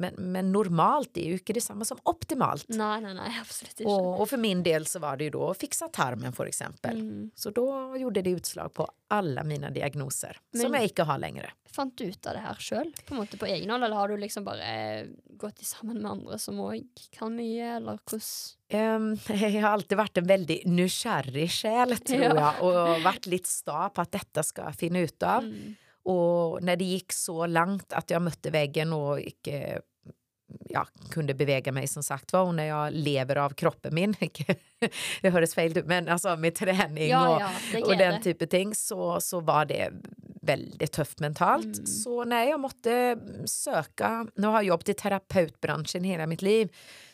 [0.00, 2.66] Men, men normalt er jo ikke det samme som optimalt.
[2.72, 3.90] Nei, nei, nei, absolutt ikke.
[3.92, 6.96] Og, og for min del så var det jo da å fikse tarmen, for eksempel.
[7.04, 7.26] Mm.
[7.36, 7.66] Så da
[8.00, 11.50] gjorde det utslag på alle mine diagnoser, som Men- jeg ikke har lenger.
[11.70, 14.16] Fant du ut av det her sjøl, på måte på egen hånd, eller har du
[14.18, 19.16] liksom bare eh, gått i sammen med andre som òg kan mye, eller hvordan Um,
[19.26, 22.34] jeg har alltid vært en veldig nysgjerrig sjel, tror Ja.
[22.38, 25.42] jeg, og vært litt sta på at dette skal jeg finne ut av.
[25.44, 25.76] mm.
[26.02, 29.80] Och när det gick så långt att jag mötte väggen och inte
[30.68, 34.14] ja, kunde bevega mig som sagt var och när jag lever av kroppen min,
[35.22, 38.50] det høres feil ut, men alltså med träning Ja, och, ja, och den typen av
[38.50, 39.92] ting så, så var det
[40.42, 41.64] väldigt tufft mentalt.
[41.64, 41.86] Mm.
[41.86, 46.68] Så nej, jag måtte söka, nu har jag jobbat i terapeutbranschen hela mitt liv,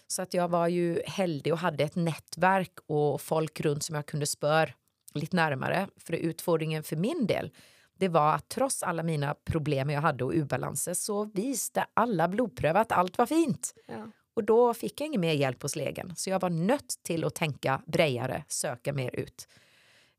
[0.07, 4.07] så att jag var ju heldig och hade ett nätverk och folk runt som jag
[4.07, 4.68] kunde spöra
[5.14, 5.88] lite närmare.
[5.96, 7.51] För utfordringen för min del,
[7.99, 12.81] det var att trots alla mina problem jag hade och ubalanser så visste alla blodprövar
[12.81, 13.75] att allt var fint.
[13.87, 14.11] Ja.
[14.35, 16.17] Och då fick jag ingen mer hjälp hos legen.
[16.17, 19.49] Så jag var nött till att tänka bredare, söka mer ut.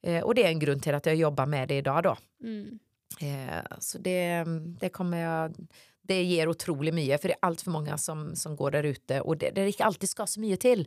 [0.01, 2.17] Eh, och det är en grund till att jag jobbar med det idag då.
[2.43, 2.79] Mm.
[3.21, 4.43] Eh, så det,
[4.79, 5.55] det kommer jag
[6.07, 9.41] det ger otrolig mye, for det er altfor mange som, som går der ute, og
[9.41, 10.85] det, det alltid skal så mye til.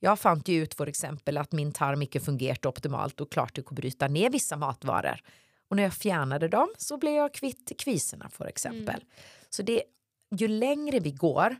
[0.00, 3.74] Jeg fant jo ut for eksempel at min tarm ikke fungerte optimalt og klarte ikke
[3.74, 5.20] å bryte ned visse matvarer.
[5.70, 9.04] Og når jeg fjernet dem, så ble jeg kvitt kvisene, for eksempel.
[9.50, 9.84] Så det,
[10.34, 11.54] jo lengre vi går,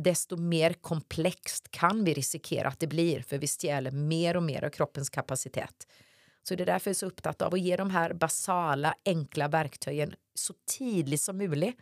[0.00, 4.64] desto mer komplekst kan vi risikere at det blir, for vi stjeler mer og mer
[4.68, 5.84] av kroppens kapasitet.
[6.42, 9.48] Så det er derfor jeg er så opptatt av å gi de her basale, enkle
[9.52, 11.74] verktøyene så tidlig som mulig.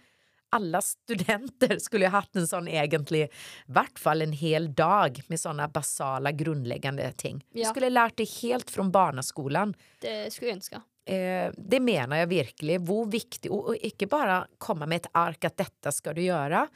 [0.50, 5.40] Alla studenter skulle ha hatt en sånn egentlig, i hvert fall en hel dag med
[5.40, 7.42] sånne basala, grunnleggende ting.
[7.52, 7.68] Ja.
[7.70, 9.76] skulle lært det helt fra barneskolen.
[10.02, 10.82] Det skulle jeg ønske.
[11.08, 12.78] Eh, det mener jeg virkelig.
[12.84, 16.66] Hvor viktig, og, og ikke bare komme med et ark at dette skal du gjøre,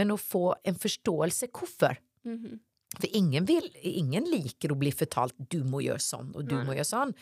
[0.00, 1.98] men å få en forståelse hvorfor.
[2.28, 2.62] Mhm.
[2.94, 6.62] For ingen, vil, ingen liker å bli fortalt du må gjøre sånn og du Nei.
[6.62, 7.14] må gjøre sånn.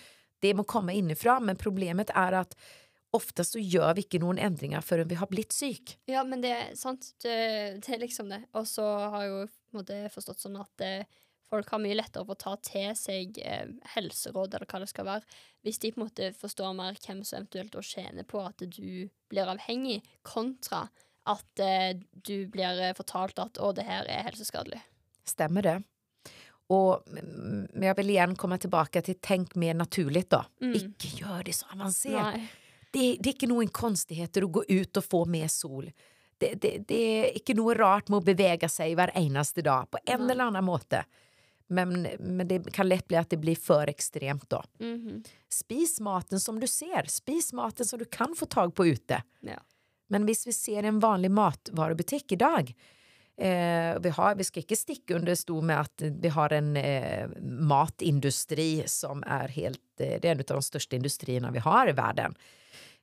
[0.44, 2.52] Det må komme innifra, men problemet er at
[3.16, 5.94] ofte så gjør vi ikke noen endringer før vi har blitt syk.
[6.10, 7.14] Ja, men det er sant.
[7.24, 7.36] Det,
[7.80, 8.42] det er liksom det.
[8.58, 11.20] Og så har jeg jo på en måte forstått sånn at eh,
[11.52, 15.08] folk har mye lettere for å ta til seg eh, helseråd, eller hva det skal
[15.08, 19.08] være, hvis de på en måte forstår mer hvem som eventuelt tjener på at du
[19.30, 20.86] blir avhengig, kontra
[21.30, 24.82] at eh, du blir eh, fortalt at 'å, det her er helseskadelig'.
[25.28, 25.76] Stemmer det.
[26.72, 30.44] Og, men jeg vil igjen komme tilbake til tenk mer naturlig, da.
[30.62, 30.74] Mm.
[30.78, 32.40] Ikke gjør det så avansert.
[32.92, 35.90] Det, det er ikke noen konstigheter å gå ut og få mer sol.
[36.38, 40.00] Det, det, det er ikke noe rart med å bevege seg hver eneste dag på
[40.02, 41.04] en eller annen måte.
[41.72, 44.62] Men, men det kan lett bli at det blir for ekstremt, da.
[44.82, 45.22] Mhm.
[45.52, 47.08] Spis maten som du ser.
[47.12, 49.22] Spis maten som du kan få tak på ute.
[49.44, 49.58] Ja.
[50.12, 52.72] Men hvis vi ser en vanlig matvarebutikk i dag
[53.40, 57.30] eh, vi, har, vi skal ikke stikke under stol med at vi har en eh,
[57.72, 61.96] matindustri som er helt eh, Det er en av de største industriene vi har i
[61.96, 62.36] verden.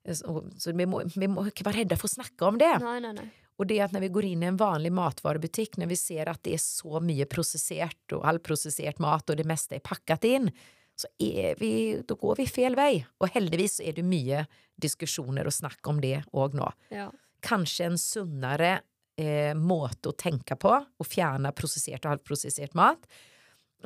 [0.06, 2.72] Eh, Så, så vi, må, vi må ikke være redde for å snakke om det.
[2.84, 3.30] Nei, nei, nei.
[3.60, 6.42] Og det at når vi går inn i en vanlig matvarebutikk, når vi ser at
[6.48, 10.52] det er så mye prosessert og halvprosessert mat, og det meste er pakket inn,
[11.00, 12.94] så er vi, da går vi feil vei.
[13.20, 14.46] Og heldigvis er det mye
[14.80, 16.70] diskusjoner og snakk om det òg nå.
[16.96, 17.10] Ja.
[17.44, 18.72] Kanskje en sunnere
[19.20, 23.08] eh, måte å tenke på, å fjerne prosessert og halvprosessert mat,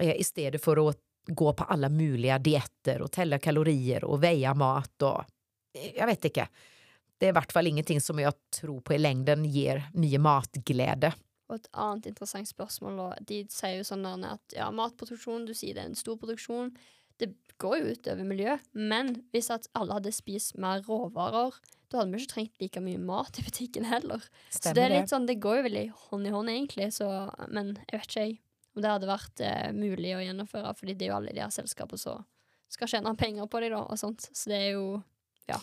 [0.02, 0.92] eh, i stedet for å
[1.26, 5.22] gå på alle mulige dietter og telle kalorier og veie mat og
[5.74, 6.48] eh, Jeg vet ikke.
[7.20, 11.14] Det er i hvert fall ingenting som jeg tror på i lengden gir mye matglede.
[11.52, 15.76] Og et annet interessant spørsmål, og de sier jo sånn at ja, matproduksjon, du sier
[15.76, 16.72] det er en stor produksjon,
[17.22, 17.30] det
[17.62, 21.56] går jo utover miljø, men hvis at alle hadde spist mer råvarer,
[21.92, 24.24] da hadde vi ikke trengt like mye mat i butikken heller.
[24.50, 27.10] så det er litt sånn, det går jo veldig hånd i hånd egentlig, så,
[27.54, 28.40] men jeg vet ikke jeg
[28.74, 31.54] om det hadde vært eh, mulig å gjennomføre, fordi det er jo alle de her
[31.54, 32.24] selskapene som
[32.74, 34.88] skal tjene penger på de da, og sånt, så det er jo,
[35.50, 35.60] Ja,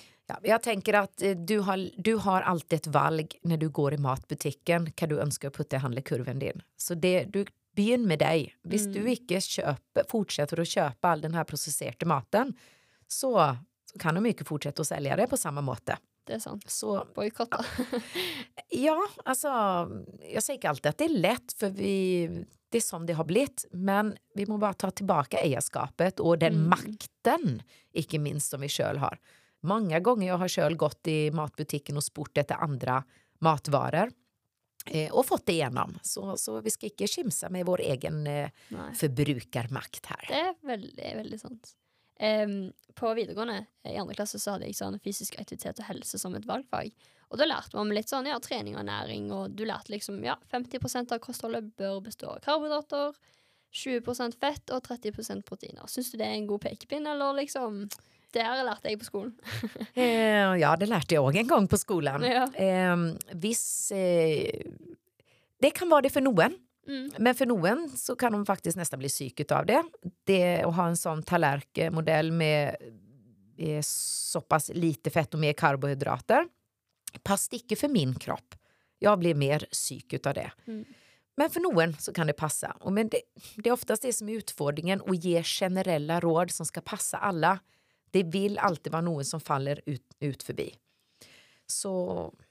[0.46, 4.02] jeg tenker at eh, du har, du har alltid et valg når du går i
[4.04, 6.60] matbutikken hva du ønsker å putte i handlekurven din.
[6.78, 8.52] Så det, du begynn med deg.
[8.66, 8.92] Hvis Mm.
[8.92, 12.54] du ikke kjøper, fortsetter å kjøpe all den her prosesserte maten,
[13.10, 13.32] så,
[13.90, 15.96] så kan de ikke fortsette å selge det på samme måte.
[16.26, 16.62] det er sant.
[16.70, 17.64] Så Boykott da.
[18.70, 19.50] ja, altså
[20.22, 21.94] Jeg sier ikke alltid at det er lett, for vi
[22.70, 26.54] det er sånn det har blitt, men vi må bare ta tilbake eierskapet og den
[26.54, 26.68] Mm.
[26.70, 27.62] makten,
[27.98, 29.18] ikke minst, som vi sjøl har.
[29.68, 33.02] Mange ganger jeg har sjøl gått i matbutikken og spurt etter andre
[33.44, 34.12] matvarer,
[34.86, 35.92] eh, og fått det igjennom.
[36.06, 38.90] Så, så vi skal ikke skimse med vår egen eh, Nei.
[38.96, 40.26] forbrukermakt her.
[40.28, 41.74] Det er veldig, veldig sant.
[42.20, 46.34] Em, på videregående, i andre klasse, så hadde jeg sånn fysisk aktivitet og helse som
[46.36, 46.92] et valgfag.
[47.30, 50.34] Og da lærte man litt sånn, ja, trening og næring, og du lærte liksom, ja,
[50.52, 53.16] 50% av kostholdet bør bestå av karbohydrater,
[53.72, 55.86] 20% fett og 30% proteiner.
[55.88, 57.84] Syns du det er en god pekepinn, eller liksom
[58.30, 59.34] Det her lærte jeg på skolen.
[60.00, 62.24] Eh, ja, det lærte jeg òg en gang på skolen.
[62.24, 62.44] Ja.
[62.54, 63.64] Eh, hvis
[63.96, 64.70] eh,
[65.60, 66.54] Det kan være det for noen.
[66.88, 67.10] Mm.
[67.18, 69.82] Men for noen så kan de faktisk nesten bli syke av det.
[70.26, 72.80] Det å ha en sånn tallerkenmodell med
[73.58, 76.48] eh, såpass lite fett og mer karbohydrater
[77.26, 78.56] passet ikke for min kropp.
[79.00, 80.50] Jeg blir mer syk av det.
[80.68, 80.82] Mm.
[81.40, 82.68] Men for noen så kan det passe.
[82.84, 83.22] Og men det,
[83.56, 87.56] det er oftest det som er utfordringen, å gi generelle råd som skal passe alle.
[88.10, 90.68] Det vil alltid være noen som faller ut, ut forbi.
[91.70, 91.92] Så,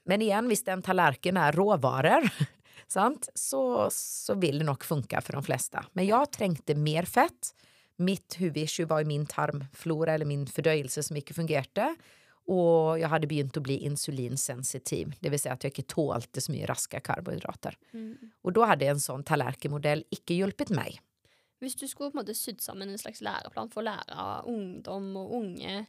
[0.08, 2.24] men igjen, hvis den tallerken er råvarer,
[2.96, 3.28] sant?
[3.36, 3.62] Så,
[3.94, 5.82] så vil det nok funke for de fleste.
[5.92, 7.52] Men jeg trengte mer fett.
[8.00, 11.90] Mitt hovedissue var jo min tarmflora eller min fordøyelse som ikke fungerte.
[12.50, 16.50] Og jeg hadde begynt å bli insulinsensitiv, det vil si at jeg ikke tålte så
[16.50, 17.76] mye raske karbohydrater.
[17.94, 18.32] Mm.
[18.42, 20.98] Og da hadde en sånn tallerkenmodell ikke hjulpet meg.
[21.60, 25.10] Hvis du skulle på en måte sydd sammen en slags læreplan for å lære ungdom
[25.20, 25.86] og unge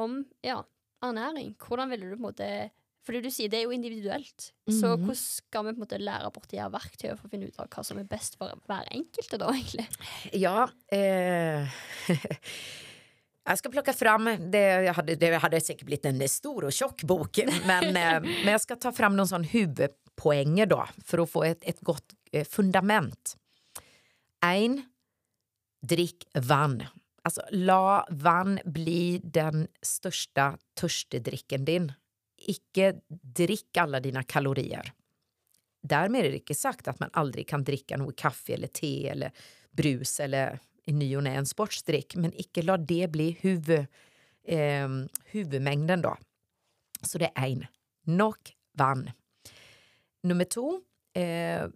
[0.00, 0.62] om ja,
[1.04, 2.70] ernæring, hvordan ville du på en måte
[3.06, 5.04] Fordi du sier det er jo individuelt, så Mhm.
[5.06, 7.58] hvordan skal vi på en måte lære bort de her verktøyene for å finne ut
[7.58, 9.86] av hva som er best for hver enkelte, da, egentlig?
[10.36, 11.66] Ja, eh,
[13.46, 17.38] jag ska plocka fram, det, hade, det hade säkert blivit en stor och tjock bok,
[17.66, 21.64] men, eh, men jag ska ta fram noen sånn huvudpoenger då, för att få ett,
[21.64, 23.36] ett gott eh, fundament.
[24.44, 24.82] En,
[25.80, 26.84] Drick vann.
[27.22, 31.92] Alltså, la vann bli den största törstedricken din.
[32.36, 34.92] Icke drick alla dina kalorier.
[35.82, 39.32] Därmed är det icke sagt att man aldrig kan dricka något kaffe eller te eller
[39.70, 43.86] brus eller i ny och en sportsdrick, men icke la det bli huvud,
[44.44, 44.88] eh,
[45.24, 46.16] huvudmängden då.
[47.02, 47.66] Så det är en
[48.02, 49.10] Nok vann.
[50.22, 50.80] Nummer två.
[51.12, 51.68] eh,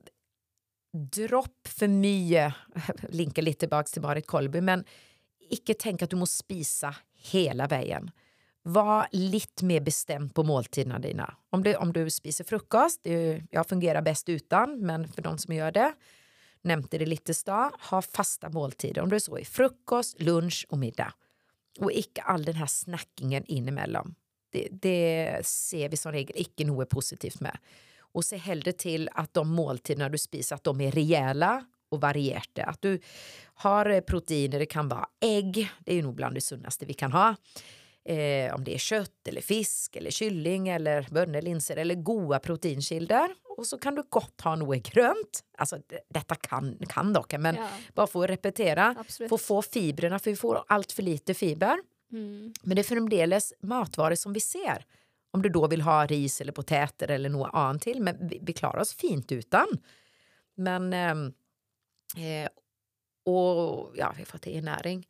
[0.94, 2.54] Dropp för mye
[3.08, 4.84] linkar lite tillbaka till Marit Kolby, men
[5.50, 8.10] icke tänka att du måste spisa hela vägen.
[8.62, 11.34] var lite mer bestämd på måltiderna dina.
[11.50, 15.54] Om du, om du spiser frukost, det, jag fungerar bäst utan, men för de som
[15.54, 15.92] gör det,
[16.62, 19.02] nämnde det lite stad, ha fasta måltider.
[19.02, 21.14] Om du är så i frukost, lunch och middag.
[21.78, 24.14] Och icke all den här snackingen inemellan.
[24.50, 27.58] Det, det ser vi som regel icke något positivt med.
[28.14, 32.64] Och se hellre till att de måltiderna du spiser att de är rejäla och varierade.
[32.64, 33.00] Att du
[33.54, 37.12] har proteiner, det kan vara ägg, det är ju nog bland det sunnaste vi kan
[37.12, 37.36] ha.
[38.04, 43.28] Eh, om det är kött eller fisk eller kylling eller bönor, linser eller goda proteinkilder.
[43.56, 45.44] Och så kan du gott ha något grönt.
[45.58, 47.68] Alltså detta kan, kan dock, men ja.
[47.94, 48.94] bara få repetera.
[48.98, 49.30] Absolut.
[49.30, 51.78] Få få fibrerna, för vi får allt för lite fiber.
[52.12, 52.52] Mm.
[52.62, 54.84] Men det är framdeles matvaror som vi ser.
[55.34, 58.02] Om du då vill ha ris eller potäter eller något annat till.
[58.02, 59.66] Men vi, vi klarar oss fint utan.
[60.54, 60.92] Men...
[60.92, 61.32] Ehm,
[62.16, 62.48] eh,
[63.26, 65.06] och ja, vi får till näring.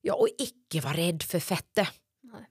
[0.00, 1.88] Ja, och icke vara rädd för fettet.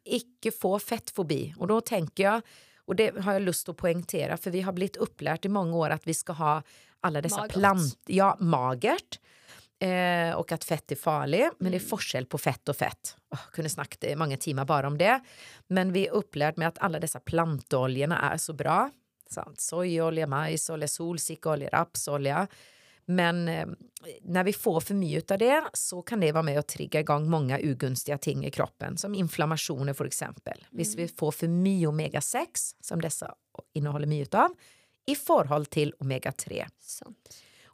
[0.03, 1.55] Icke få fettfobi.
[1.57, 2.41] Och då tänker jag,
[2.85, 5.89] och det har jag lust att poängtera, för vi har blivit upplärt i många år
[5.89, 6.63] att vi ska ha
[6.99, 7.53] alla dessa magert.
[7.53, 7.99] plant...
[8.05, 9.19] Ja, magert.
[9.83, 11.89] Eh, och att fett är farligt, men det är mm.
[11.89, 13.17] forskel på fett och fett.
[13.31, 15.19] Oh, kunde snacka i många timmar bara om det.
[15.67, 18.89] Men vi är upplärt med att alla dessa plantoljorna är så bra.
[19.29, 19.61] Sant?
[19.61, 22.47] Sojolja, majsolja, solsikkeolja, rapsolja.
[23.05, 23.67] Men eh,
[24.21, 27.29] när vi får för mycket av det så kan det vara med och trigga igång
[27.29, 30.57] många ogunstiga ting i kroppen som inflammationer för exempel.
[30.57, 30.77] Mm.
[30.77, 32.45] Hvis vi får för mycket omega-6
[32.81, 33.35] som dessa
[33.73, 34.49] innehåller mycket av
[35.05, 36.65] i förhåll till omega-3.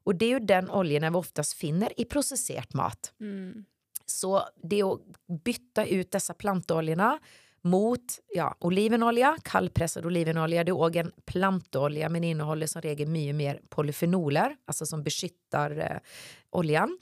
[0.04, 3.14] Och det är ju den oljan vi oftast finner i processerat mat.
[3.20, 3.66] Mm.
[4.06, 5.02] Så det är att
[5.44, 7.20] byta ut dessa plantoljorna
[7.62, 10.64] mot ja, olivenolja, kallpressad olivenolja.
[10.64, 15.80] Det är också en plantolja men innehåller som regel mycket mer polyfenoler, alltså som beskyttar
[15.80, 15.98] eh,
[16.50, 17.00] oljan.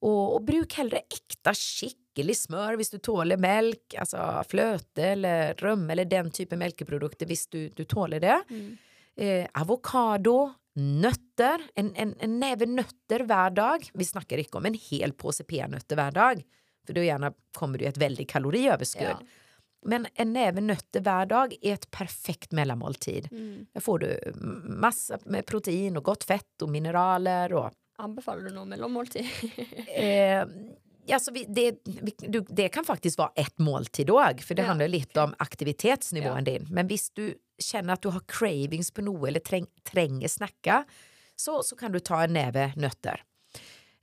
[0.00, 5.92] Och, och bruk hellre äkta skicklig smör hvis du tåler mjölk, alltså flöte eller römme
[5.92, 8.42] eller den typen mjölkprodukter hvis du, du tåler det.
[8.50, 8.76] Mm.
[9.20, 13.90] Eh, avokado, nötter, en, en, en näve nötter varje dag.
[13.94, 16.42] Vi snackar inte om en hel påse peanötter varje dag.
[16.86, 19.02] För då gärna kommer det ett väldigt kaloriöverskott.
[19.20, 19.26] Ja.
[19.86, 23.28] Men en näve nötter varje dag är ett perfekt mellanmåltid.
[23.30, 23.66] Mm.
[23.72, 24.32] Där får du
[24.64, 27.52] massa med protein och gott fett och mineraler.
[27.52, 27.70] Och...
[27.96, 29.26] Anbefaller du någon mellanmåltid?
[29.86, 30.46] eh,
[31.12, 34.88] alltså vi, det, vi, du, det kan faktiskt vara ett måltiddag för det ja, handlar
[34.88, 36.40] lite om aktivitetsnivån ja.
[36.40, 36.66] din.
[36.70, 40.84] Men visst du känner att du har cravings på något eller träng, tränger snacka
[41.36, 43.22] så, så kan du ta en näve nötter.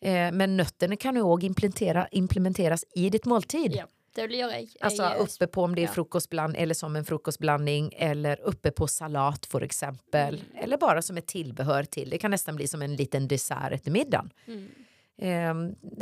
[0.02, 3.74] Eh, men nötterna kan ju också implementera, implementeras i ditt måltid.
[3.76, 3.88] Ja.
[4.16, 4.68] Det blir jag.
[4.82, 9.46] Alltså uppe på om det är frukostbland eller som en frukostblandning eller uppe på salat
[9.46, 10.36] för exempel.
[10.36, 10.64] Mm.
[10.64, 12.10] Eller bara som ett tillbehör till.
[12.10, 14.30] Det kan nästan bli som en liten dessert till middagen.
[14.48, 14.70] Mm.
[15.18, 15.54] Eh,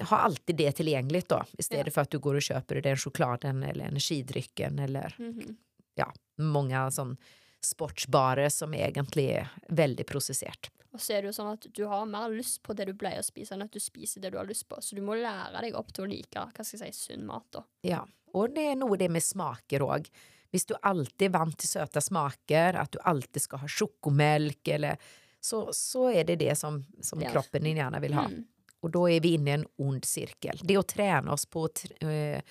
[0.09, 1.91] ha alltid det tillgängligt då istället ja.
[1.91, 5.55] för att du går och köper den chokladen eller energidrycken eller mm.
[5.95, 7.17] ja, många sån
[7.61, 10.71] sportsbarer som egentligen är väldigt processerat.
[10.95, 13.19] Og så er det jo sånn at du har mer lyst på det du pleier
[13.19, 14.77] å spise, enn at du spiser det du har lyst på.
[14.79, 17.43] Så du må lære deg opp til å like hva skal jeg si, sunn mat.
[17.51, 17.65] da.
[17.83, 20.07] Ja, og det er noe det med smaker òg.
[20.55, 24.95] Hvis du alltid er vant til søte smaker, at du alltid skal ha sjokomelk, eller
[25.43, 28.25] så, så är det det som, som kroppen din gärna vill ha.
[28.25, 28.45] Mm.
[28.85, 30.59] Och då är vi inne i en ond cirkel.
[30.63, 32.41] Det är att träna oss på att eh,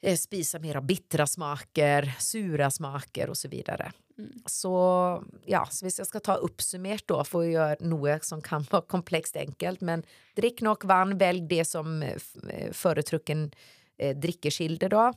[0.00, 3.92] eh, spisa mer av bittra smaker, sura smaker och så vidare.
[4.18, 4.32] Mm.
[4.46, 4.72] Så
[5.44, 8.86] ja, så hvis jeg skal ta oppsummert da, for å gjøre noe som kan vara
[8.86, 10.06] komplext enkelt, men
[10.38, 13.48] drick nok vann, välj det som eh, eh, foretrukken
[13.98, 15.08] eh, drikkekilde da.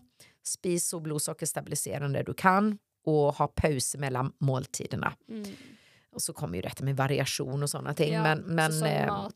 [0.42, 5.14] Spis så blodsockerstabiliserande du kan och ha pauser mellan måltiderna.
[5.30, 5.54] Mm.
[6.12, 8.14] Och så kommer ju detta med variation och sådana ting.
[8.14, 9.28] Ja, men, men, eh,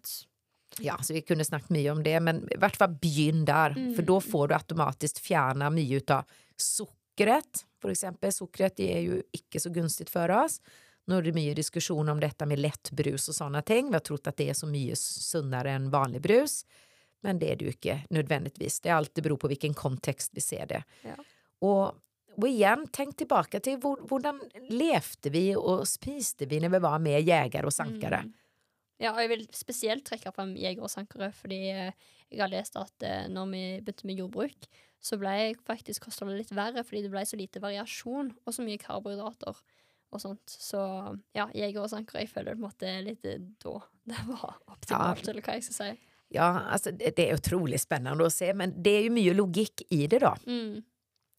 [0.79, 3.95] Ja, så vi kunde snackat mycket om det, men i vart fall begynn där, mm.
[3.95, 6.23] för då får du automatiskt fjärna mycket av
[6.57, 8.33] sockret, för exempel.
[8.33, 10.61] Sockret är ju icke så gunstigt för oss.
[11.05, 13.87] Nu är det mycket diskussion om detta med lättbrus och sådana ting.
[13.87, 16.65] Vi har trott att det är så mycket sunnare än vanlig brus.
[17.21, 18.79] Men det är det ju inte nödvändigtvis.
[18.79, 20.83] Det alltid beror på vilken kontext vi ser det.
[21.01, 21.23] Ja.
[21.59, 21.95] Och,
[22.37, 27.21] och igen, tänk tillbaka till hur levde vi och spiste vi när vi var med
[27.21, 28.15] jägare och sankare.
[28.15, 28.33] Mm.
[28.97, 31.51] Ja, och jag vill speciellt träcka fram jägare och sankare för
[32.29, 34.69] jag har läst att eh, när vi började med jordbruk
[35.03, 38.79] så ble faktisk kostholdet litt verre fordi det ble så lite variasjon og så mye
[38.79, 39.59] karbohydrater
[40.13, 40.47] og sånt.
[40.47, 40.79] Så
[41.35, 43.75] ja, jeger og sanker, jeg føler på en måte litt da
[44.07, 45.31] det var optimalt, ja.
[45.31, 45.91] eller hva jeg skal si.
[46.33, 50.07] Ja, alltså det är otroligt spännande att se, men det är ju mycket logik i
[50.07, 50.35] det då.
[50.47, 50.83] Mm.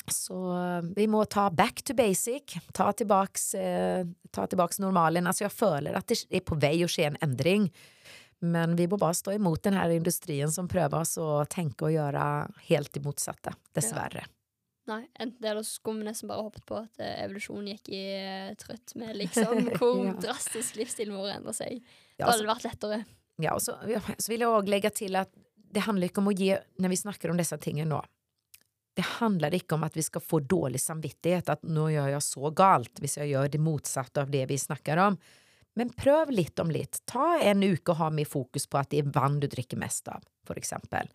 [0.06, 5.26] Så eh, vi må ta back to basic, ta tillbaks, eh, ta tillbaks normalen.
[5.26, 7.72] Alltså jag följer att det är på väg att ske en ändring.
[8.38, 11.92] Men vi må bara stå emot den här industrin som prövar oss och tänka och
[11.92, 14.24] göra helt det motsatta, dessvärre.
[14.86, 17.88] Nei, enten det, eller så skulle vi nesten bare hoppet på at eh, evolusjonen gikk
[17.88, 20.12] i eh, trøtt med liksom hvor Ja.
[20.20, 21.78] drastisk livsstilen vår endrer seg.
[22.16, 23.04] Ja, Da så- hadde det vært lettere.
[23.36, 25.30] Ja, och så, ja, så vill jag också lägga till att
[25.72, 28.04] det handlar inte om att ge, när vi snackar om dessa tingen då,
[28.94, 32.50] det handlar inte om att vi ska få dålig samvittighet, att nu gör jag så
[32.50, 35.16] galt, hvis jag gör det motsatta av det vi snackar om.
[35.74, 36.98] Men pröv lite om lite.
[37.04, 40.08] Ta en uke och ha mer fokus på att det är vann du dricker mest
[40.08, 41.08] av, för exempel.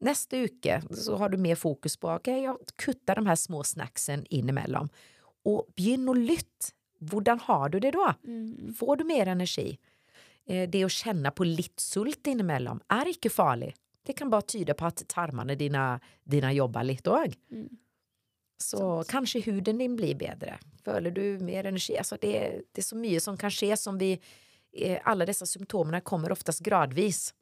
[0.00, 4.26] Nästa uke så har du mer fokus på, okej, jag kuttar de här små snacksen
[4.30, 4.88] inemellan.
[5.44, 6.74] Och begynn att lytt.
[7.00, 8.14] Hvordan har du det då?
[8.24, 8.74] Mm.
[8.74, 9.78] Får du mer energi?
[10.46, 13.74] Eh, Det å kjenne på litt sult innimellom er ikke farlig.
[14.08, 15.82] Det kan bare tyde på at tarmene dine,
[16.24, 17.34] dine jobber litt òg.
[17.52, 17.68] Mm.
[18.56, 19.10] Så Sant.
[19.10, 20.54] kanskje huden din blir bedre.
[20.84, 21.92] Føler du mer energi?
[22.00, 22.32] Altså det,
[22.72, 26.64] det er så mye som kan skje som vi eh, Alle disse symptomene kommer oftest
[26.64, 27.34] gradvis.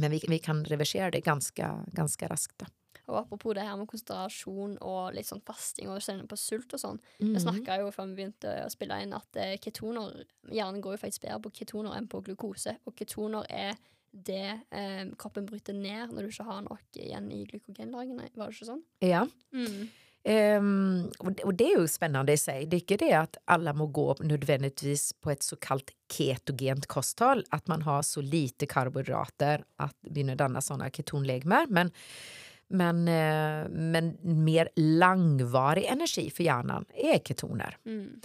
[0.00, 2.56] Men vi, vi kan reversere det ganske, ganske raskt.
[2.64, 2.72] Da.
[3.06, 6.80] Og apropos det her med konsentrasjon og litt sånn fasting og kjenne på sult og
[6.80, 7.00] sånn.
[7.20, 7.34] Mm.
[7.36, 11.02] Vi snakka jo før vi begynte å spille inn at eh, ketoner Hjernen går jo
[11.04, 12.78] faktisk bedre på ketoner enn på glukose.
[12.88, 13.76] Og ketoner er
[14.14, 18.30] det eh, kroppen bryter ned når du ikke har nok igjen i glykogenlagrene.
[18.34, 18.84] Var det ikke sånn?
[19.02, 19.24] Ja.
[19.54, 19.88] Mm.
[20.24, 22.66] Ehm, och, det är ju spännande i sig.
[22.66, 27.44] Det är inte det att alla må gå nödvändigtvis på ett så kallt ketogent kosthåll,
[27.50, 31.66] att man har så lite karbohydrater att begynner danna sådana ketonlegmer.
[31.68, 31.90] Men,
[32.68, 37.78] men, eh, men mer langvarig energi för hjärnan är ketoner.
[37.86, 38.20] Mm.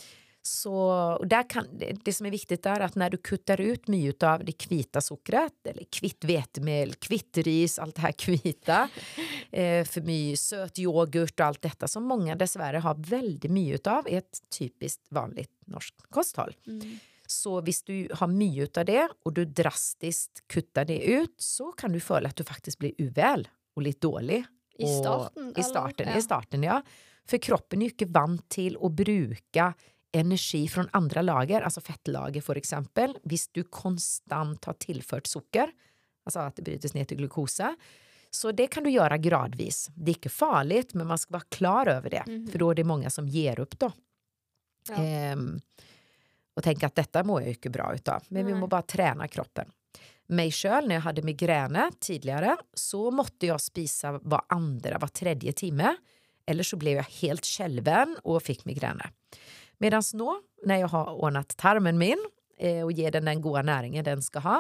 [0.49, 0.73] Så
[1.19, 1.67] och där kan,
[2.03, 5.67] det, som är viktigt är att när du kuttar ut mycket av det kvita sockret,
[5.67, 8.89] eller kvitt vetemel, kvitt ris, allt det här kvita,
[9.51, 14.07] eh, för mycket söt yoghurt och allt detta som många dessvärre har väldigt mycket av
[14.07, 16.55] i ett typiskt vanligt norskt kosthåll.
[16.67, 16.99] Mm.
[17.27, 21.91] Så hvis du har mycket av det och du drastiskt kuttar det ut så kan
[21.91, 24.45] du føle att du faktiskt blir uvel och lite dålig.
[24.77, 25.53] I starten?
[25.57, 26.19] I starten, eller?
[26.19, 26.81] i starten, ja.
[27.29, 29.65] For kroppen er jo ikke vant til å bruke
[30.13, 35.71] energi fra andre lager, altså fettlager for eksempel, hvis du konstant har tilført sukker,
[36.25, 37.75] altså at det brytes ned til glukose.
[38.31, 39.87] Så det kan du gjøre gradvis.
[39.95, 42.47] Det er ikke farlig, men man skal være klar over det, Mhm.
[42.51, 43.89] for da er det mange som gir opp, da.
[44.89, 44.95] Ja.
[44.95, 45.61] Ehm,
[46.57, 48.59] og tenker at dette må jeg jo ikke bra ut av, men vi Nei.
[48.59, 49.71] må bare trene kroppen.
[50.29, 55.53] Meg sjøl, når jeg hadde migrene tidligere, så måtte jeg spise hver andre, hver tredje
[55.55, 55.95] time.
[56.47, 59.09] Eller så ble jeg helt skjelven og fikk migrene.
[59.79, 60.33] Mens nå,
[60.67, 62.19] når jeg har ordnet tarmen min
[62.59, 64.57] eh, og gir den den gode næringen den skal ha,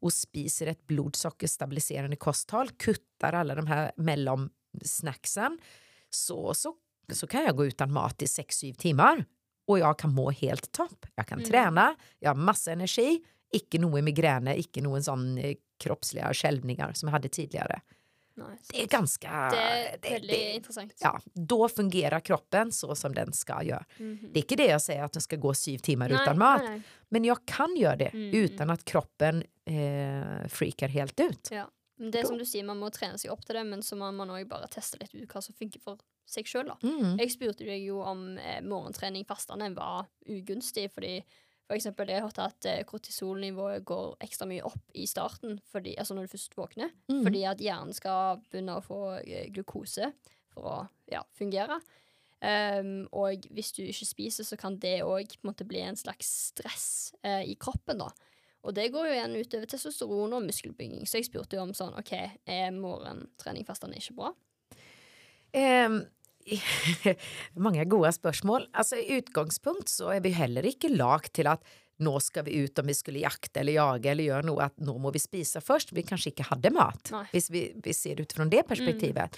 [0.00, 5.58] og spiser et blodsukkerstabiliserende kosthold, kutter alle de her mellomsnacksen,
[6.10, 6.72] så, så,
[7.12, 9.24] så kan jeg gå uten mat i seks-syv timer.
[9.70, 11.06] Og jeg kan må helt topp.
[11.18, 11.44] Jeg kan Mm.
[11.46, 11.84] trene,
[12.20, 13.20] jeg har masse energi,
[13.54, 17.80] ikke noe migrene, ikke noen sånn eh, kroppslige skjelvninger som jeg hadde tidligere.
[18.40, 18.90] Nei, Det sant.
[18.90, 20.92] ganske det det- veldig det- interessant.
[21.02, 23.84] Ja, da fungerer kroppen så som den skal gjøre.
[23.98, 24.32] Mhm.
[24.32, 26.62] Det er ikke det jeg sier at den skal gå syv timer Nei, uten mat,
[26.64, 26.82] nei.
[27.10, 28.32] men jeg kan gjøre det Mm.
[28.32, 31.50] uten at kroppen eh, freaker helt ut.
[31.52, 31.66] Ja.
[31.98, 33.94] Men det er som du sier, man må trene seg opp til det, men så
[33.96, 36.70] må man òg bare teste litt ut hva som funker for seg sjøl.
[36.82, 37.18] Mm.
[37.18, 41.22] Jeg spurte deg jo om eh, morgentrening fastende var ugunstig, fordi
[41.70, 46.16] for eksempel jeg hørte at eh, kortisolnivået går ekstra mye opp i starten, fordi, altså
[46.16, 47.22] når du først våkner, Mm.
[47.22, 50.08] fordi at hjernen skal begynne å få eh, glukose
[50.50, 50.76] for å
[51.12, 51.78] ja, fungere.
[52.40, 55.36] Um, og hvis du ikke spiser, så kan det òg
[55.68, 58.08] bli en slags stress eh, i kroppen, da.
[58.64, 61.94] Og det går jo igjen utover testosteron og muskelbygging, så jeg spurte jo om sånn
[62.00, 62.12] OK,
[62.50, 64.32] er morgentrening fastende ikke bra?
[65.54, 66.02] Ehm,
[67.66, 68.66] mange gode spørsmål.
[68.72, 71.64] Altså, I utgangspunkt så er vi heller ikke lagd til at
[72.00, 74.94] nå skal vi ut om vi skulle jakte eller jage eller gjøre noe, at nå
[75.02, 75.92] må vi spise først.
[75.96, 79.36] Vi kanskje ikke hadde mat, hvis vi, vi ser det ut fra det perspektivet.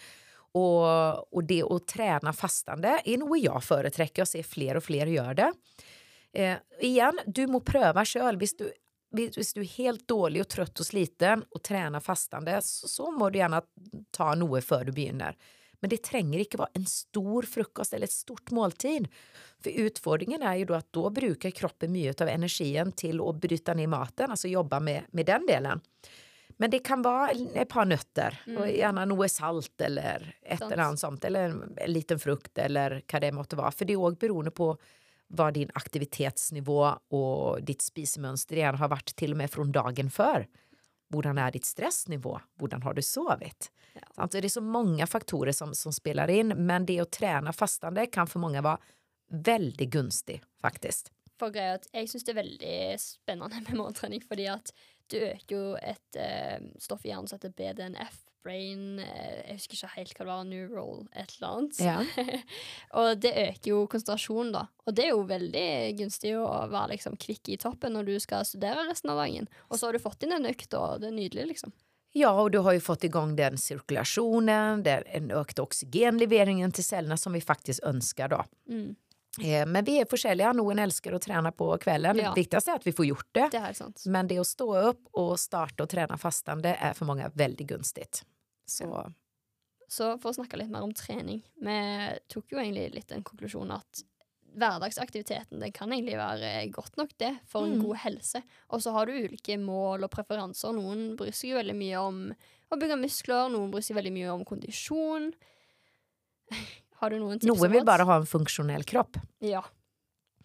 [0.59, 0.85] Og,
[1.33, 5.39] og det å trene fastende er noe jeg foretrekker, og ser flere og flere gjør
[5.41, 5.51] det.
[6.33, 8.39] Eh, igjen, du må prøve sjøl.
[8.41, 8.67] Hvis du,
[9.17, 13.31] hvis du er helt dårlig og trøtt og sliten og trener fastende, så, så må
[13.31, 13.63] du gjerne
[14.15, 15.37] ta noe før du begynner.
[15.83, 19.09] Men det trenger ikke være en stor frokost eller et stort måltid.
[19.63, 23.75] For utfordringen er jo da at da bruker kroppen mye av energien til å bryte
[23.79, 25.83] ned maten, altså jobbe med, med den delen.
[26.63, 30.69] Men det kan være et par nøtter, og gjerne noe salt eller et Sant.
[30.71, 33.75] eller annet sånt, eller en liten frukt eller hva det måtte være.
[33.75, 34.69] For det er òg beroende på
[35.33, 36.81] hva din aktivitetsnivå
[37.17, 40.13] og ditt spisemønster igjen har vært til og med fra dagen
[41.13, 41.17] før.
[41.17, 42.41] Hvordan er ditt stressnivå?
[42.59, 43.71] Hvordan har du sovet?
[43.95, 44.03] Ja.
[44.17, 44.33] Sant?
[44.33, 48.07] Så det er så mange faktorer som, som spiller inn, men det å trene fastende
[48.11, 48.81] kan for mange være
[49.33, 51.11] veldig gunstig, faktisk.
[51.41, 54.73] For greia at jeg syns det er veldig spennende med morgentrening, fordi at
[55.11, 58.21] du øker jo et eh, stoff i hjernen som heter BDNF.
[58.43, 60.49] Brain eh, Jeg husker ikke helt hva det var.
[60.49, 61.81] Neural et eller annet.
[61.83, 62.35] Ja.
[62.99, 64.67] og det øker jo konsentrasjonen, da.
[64.87, 65.69] Og det er jo veldig
[66.01, 69.49] gunstig å være liksom kvikk i toppen når du skal studere resten av dagen.
[69.71, 71.75] Og så har du fått inn en økt, og det er nydelig, liksom.
[72.15, 77.17] Ja, och du har ju fått igång den cirkulationen, den en ökt oxygenleveringen till cellerna
[77.17, 78.45] som vi faktiskt önskar då.
[78.69, 78.95] Mm.
[79.41, 80.53] Eh, Men vi är forskjellige.
[80.53, 82.19] Noen elsker å trene på kvelden.
[82.21, 82.35] Ja.
[82.35, 83.49] Det viktigste er at vi får gjort det.
[83.53, 84.07] Det.
[84.07, 88.23] Men det å stå opp og starte å trene fastende er for mange veldig gunstig.
[88.69, 89.13] Så
[89.89, 93.71] Så for å snakke litt mer om trening Vi tok jo egentlig litt en konklusjon
[93.75, 94.03] at
[94.57, 97.87] hverdagsaktiviteten det kan egentlig være godt nok det for en Mm.
[97.87, 98.43] god helse.
[98.71, 100.73] Og så har du ulike mål og preferanser.
[100.75, 102.35] Noen bryr seg veldig mye om
[102.71, 105.33] å bygge muskler, noen bryr seg veldig mye om kondisjon.
[107.03, 107.51] Har du noen tips?
[107.51, 109.19] noen vil bare ha en funksjonell kropp.
[109.43, 109.65] Ja.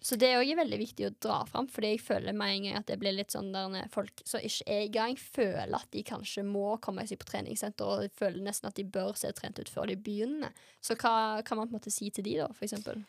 [0.00, 2.80] Så det er òg veldig viktig å dra fram, fordi jeg føler med en gang
[2.80, 6.04] at det blir litt sånn der folk som ikke er i gang, føler at de
[6.06, 9.70] kanskje må komme seg på treningssenter, og føler nesten at de bør se trent ut
[9.70, 10.54] før de begynner.
[10.82, 13.02] Så hva kan man på en måte si til de, da, for eksempel?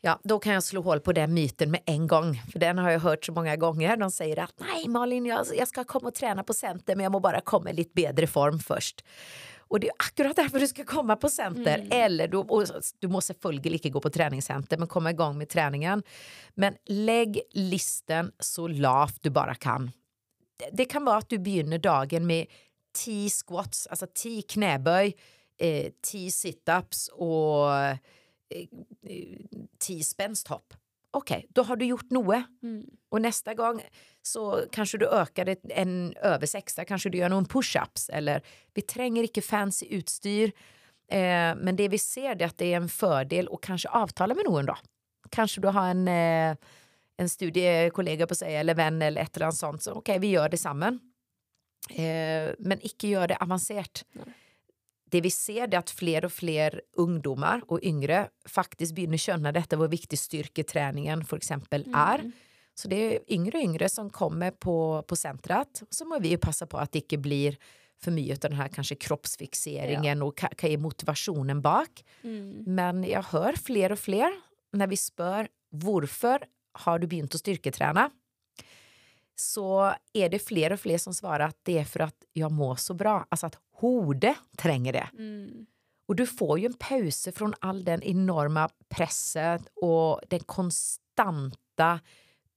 [0.00, 2.42] Ja, då kan jag slå hål på den myten med en gång.
[2.52, 3.96] För den har jag hört så många gånger.
[3.96, 7.12] De säger att nej Malin, jag, jag ska komma och träna på center men jag
[7.12, 9.04] må bara komma i lite bättre form först.
[9.68, 11.78] Och det är akkurat därför du ska komma på center.
[11.78, 11.88] Mm.
[11.90, 12.64] Eller du, och
[12.98, 16.02] du måste selvfølgelig ikke gå på träningscenter men komma igång med träningen.
[16.54, 19.90] Men lägg listen så lavt du bara kan.
[20.58, 22.46] Det, det kan vara att du begynner dagen med
[22.94, 25.12] 10 squats, alltså 10 knäbøy,
[25.58, 27.70] eh, 10 situps og
[28.50, 28.68] eh,
[29.78, 30.74] ti spensthopp.
[31.16, 32.42] Ok, da har du gjort noe.
[32.62, 32.84] Mm.
[33.12, 33.80] Og neste gang
[34.26, 36.84] så kanskje du det en øvelse ekstra.
[36.84, 38.08] Kanskje du gjør noen pushups.
[38.10, 38.42] Eller
[38.74, 40.50] vi trenger ikke fancy utstyr.
[41.08, 44.34] Eh, men det vi ser det er at det er en fordel å kanskje avtale
[44.34, 44.74] med noen, da.
[45.30, 46.56] Kanskje du har en, eh,
[47.18, 49.82] en studiekollega på seg, eller venn, eller et eller annet sånt.
[49.82, 50.98] Så ok, vi gjør det sammen.
[51.90, 54.02] Eh, men ikke gjør det avansert.
[54.18, 54.32] Nei.
[55.06, 59.22] Det vi ser det er at flere og flere ungdommer og yngre faktisk begynner å
[59.22, 62.26] skjønne dette, hvor viktig styrketreningen for eksempel er.
[62.26, 62.32] Mm.
[62.76, 64.76] Så det er yngre og yngre som kommer på,
[65.08, 65.82] på senteret.
[65.90, 67.56] Så må vi jo passe på at det ikke blir
[68.02, 72.02] for mye av den her kanskje kroppsfikseringen og hva, hva er motivasjonen bak.
[72.26, 72.66] Mm.
[72.68, 74.34] Men jeg hører flere og flere
[74.76, 75.48] når vi spør
[75.80, 76.44] hvorfor
[76.84, 78.10] har du begynt å styrketrene,
[79.36, 82.70] så er det flere og flere som svarer at det er for at jeg må
[82.80, 83.18] så bra.
[83.32, 85.08] Altså at hodet trenger det.
[85.16, 85.66] Mm.
[86.06, 92.00] Och du får ju en pause från all den enorma presset och den konstanta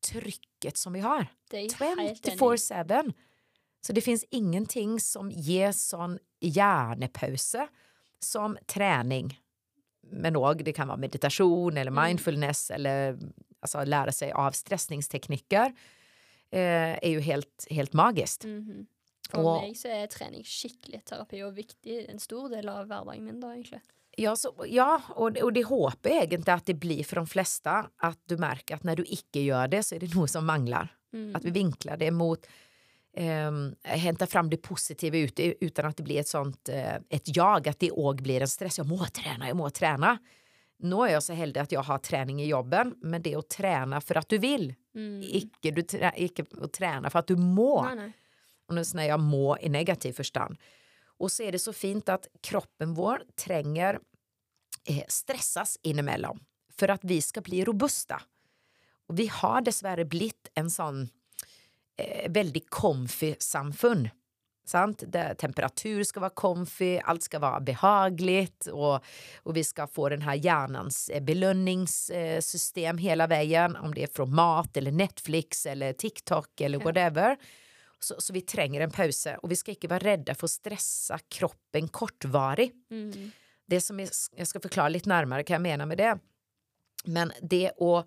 [0.01, 1.27] trycket som vi har.
[1.49, 2.37] Det er jeg helt enig i.
[2.37, 3.13] 24-7.
[3.81, 7.67] Så det finns ingenting som ger sån hjärnepause
[8.19, 9.39] som träning.
[10.11, 12.03] Men òg det kan vara meditation eller Mm.
[12.07, 13.17] mindfulness eller
[13.61, 15.73] alltså lära sig av stressningsteknikker.
[16.51, 18.43] Eh, är ju helt, helt magiskt.
[18.43, 18.87] Mhm.
[19.29, 22.09] For Og- meg så er trening skikkelig terapi og viktig.
[22.09, 23.79] En stor del av hverdagen min, da, egentlig.
[24.17, 27.75] Ja, så, ja og, og det håper jeg egentlig at det blir for de fleste.
[28.03, 30.89] At du merker at når du ikke gjør det, så er det noe som mangler.
[31.13, 31.29] Mm.
[31.37, 32.43] At vi vinkler det mot
[33.17, 37.67] um, Henter fram det positive ut uten at det blir et sånt eh, et jag,
[37.67, 38.77] at det òg blir en stress.
[38.81, 40.17] Jeg må trene, jeg må trene.
[40.79, 43.99] Nå er jeg så heldig at jeg har trening i jobben, men det å trene
[44.05, 45.19] for at du vil, Mm.
[45.21, 47.75] ikke, du, tre- ikke å trene for at du må.
[47.85, 48.07] Nei, nei.
[48.67, 50.57] Og nå snakker jeg må i negativ forstand.
[51.19, 53.99] Og så er det så fint at kroppen vår trenger
[54.87, 56.39] eh, stresses innimellom
[56.79, 58.19] for at vi skal bli robuste.
[59.09, 61.03] Og vi har dessverre blitt en sånn
[61.99, 64.07] eh, veldig comfy samfunn.
[64.69, 65.01] Sant?
[65.09, 69.01] Der temperatur skal være comfy, alt skal være behagelig, og,
[69.43, 74.29] og vi skal få den her hjernens eh, belønningssystem hele veien, om det er fra
[74.29, 77.35] mat eller Netflix eller TikTok eller whatever.
[77.99, 81.17] Så, så vi trenger en pause, og vi skal ikke være redde for å stresse
[81.27, 82.69] kroppen kortvarig.
[82.93, 83.31] Mm.
[83.69, 86.13] Det som jeg, jeg skal forklare litt nærmere hva jeg mener med det.
[87.11, 87.99] Men det å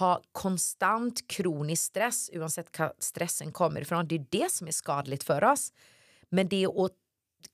[0.00, 5.22] ha konstant kronisk stress, uansett hva stressen kommer ifra, det er det som er skadelig
[5.24, 5.70] for oss.
[6.34, 6.90] Men det å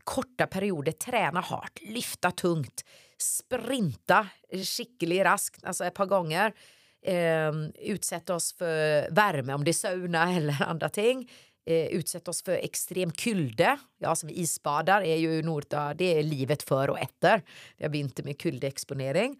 [0.08, 2.82] korta perioder trene hardt, lyfta tungt,
[3.20, 6.54] sprinta skikkelig raskt, altså et par ganger,
[7.02, 7.52] eh,
[7.92, 11.24] utsette oss for varme, om det er sauna eller andre ting,
[11.66, 13.76] eh, utsette oss for ekstrem kulde.
[14.02, 17.44] Ja, som isbader er jo noe av det er livet før og etter.
[17.76, 19.36] Det har begynt med kuldeeksponering.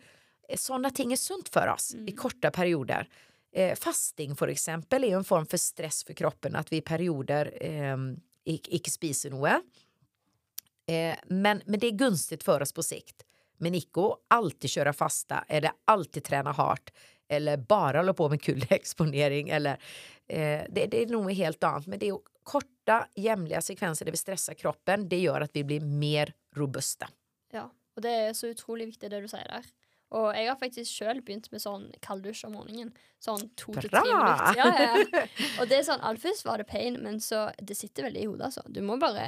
[0.48, 3.08] Eh, Sånne ting er sunt for oss i korte perioder.
[3.52, 6.86] Eh, fasting for eksempel er jo en form for stress for kroppen, at vi i
[6.86, 7.96] perioder eh,
[8.48, 9.58] ik ikke spiser noe.
[10.88, 13.26] Eh, men, men det er gunstig for oss på sikt.
[13.62, 16.90] Men ikke å alltid kjøre fasta eller alltid trene hardt
[17.32, 19.80] eller bare holde på med kuldeeksponering eller
[20.28, 21.88] eh, det, det er noe helt annet.
[21.90, 25.80] Men det å korta jämliga sekvenser där vi stressar kroppen, det gör att vi blir
[25.80, 27.08] mer robusta.
[27.52, 29.66] Ja, og det er så utrolig viktig det du sier der.
[30.12, 32.90] Og jeg har faktisk sjøl begynt med sånn kalddusj om morgenen.
[33.22, 34.16] Sånn to til tre Bra!
[34.18, 34.58] minutter.
[34.58, 35.22] Ja, ja, ja.
[35.62, 38.28] Og det er sånn, aller først var det pain, men så det sitter veldig i
[38.28, 38.64] hodet, altså.
[38.68, 39.24] Du må bare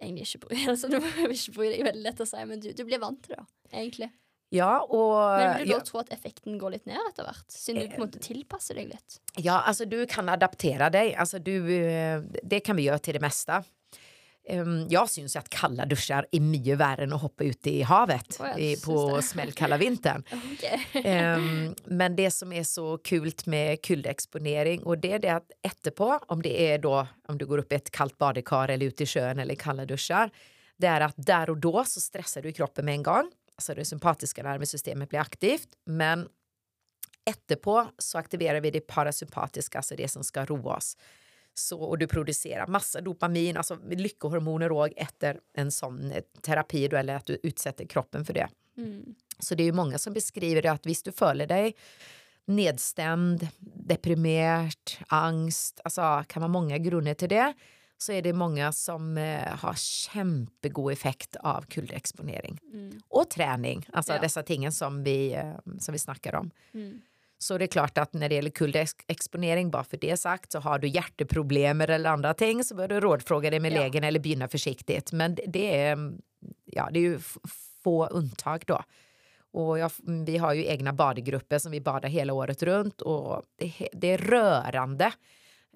[0.00, 2.70] egentlig ikke bry altså, Du må ikke bry deg, veldig lett å si, men du,
[2.76, 4.08] du blir vant til det, egentlig.
[4.48, 5.38] Ja, och...
[5.40, 7.44] Men vil du ja, da tro at effekten går litt ned etter hvert?
[7.52, 9.20] Siden du på en måte tilpasser deg litt?
[9.36, 11.14] ja, alltså du kan adaptera dig.
[11.14, 13.64] Alltså du, eh, det kan vi göra till det mesta.
[14.48, 18.36] Ehm, Jag syns att kalla duschar är mycket värre än att hoppa ut i havet
[18.38, 20.22] jag i- på smällkalla vintern.
[20.32, 20.64] Ok.
[21.04, 26.18] Ehm, men det som är så kul med kuldeexponering och det är det att efterpå,
[26.28, 29.06] om det är då om du går upp i ett kallt badekar eller ut i
[29.06, 30.30] sjön eller kalla duschar,
[30.76, 33.30] det är att där och då så stressar du kroppen med en gång.
[33.56, 36.28] Alltså det sympatiska nervsystemet blir aktivt, men
[37.24, 40.96] efterpå så aktiverar vi det parasympatiska, alltså det som ska roa oss.
[41.54, 46.96] Så, och du producerar massa dopamin, alltså lyckohormoner och efter en sån eh, terapi då,
[46.96, 48.48] eller att du utsätter kroppen för det.
[48.76, 49.14] Mm.
[49.38, 51.74] Så det är ju många som beskriver det att visst du följer dig
[52.46, 57.54] nedstämd, deprimerat, angst, alltså kan vara många grunder till det,
[57.98, 62.58] så är det många som eh, har kämpegod effekt av kuldeexponering.
[62.72, 63.00] Mm.
[63.08, 64.20] Och träning, alltså Ja.
[64.20, 66.50] dessa tingen som vi, eh, som vi snackar om.
[66.74, 67.00] Mm.
[67.38, 70.78] Så det är klart att när det gäller kuldeexponering, bara för det sagt, så har
[70.78, 73.80] du hjärteproblem eller andra ting så bör du rådfråga dig med Ja.
[73.80, 75.12] lägen eller begynna försiktigt.
[75.12, 76.12] Men det- är,
[76.64, 77.18] ja, det är ju
[77.84, 78.82] få undantag då.
[79.52, 79.90] Och jag,
[80.26, 84.18] vi har ju egna badgrupper som vi badar hela året runt och det, det är
[84.18, 85.12] rörande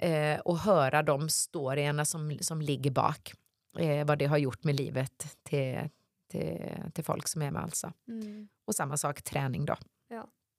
[0.00, 3.32] eh, att höra de storyerna som, som ligger bak.
[3.78, 5.88] Eh, vad det har gjort med livet till,
[6.30, 6.60] till,
[6.94, 7.92] till folk som är med alltså.
[8.08, 8.48] Mm.
[8.64, 9.76] Och samma sak träning då.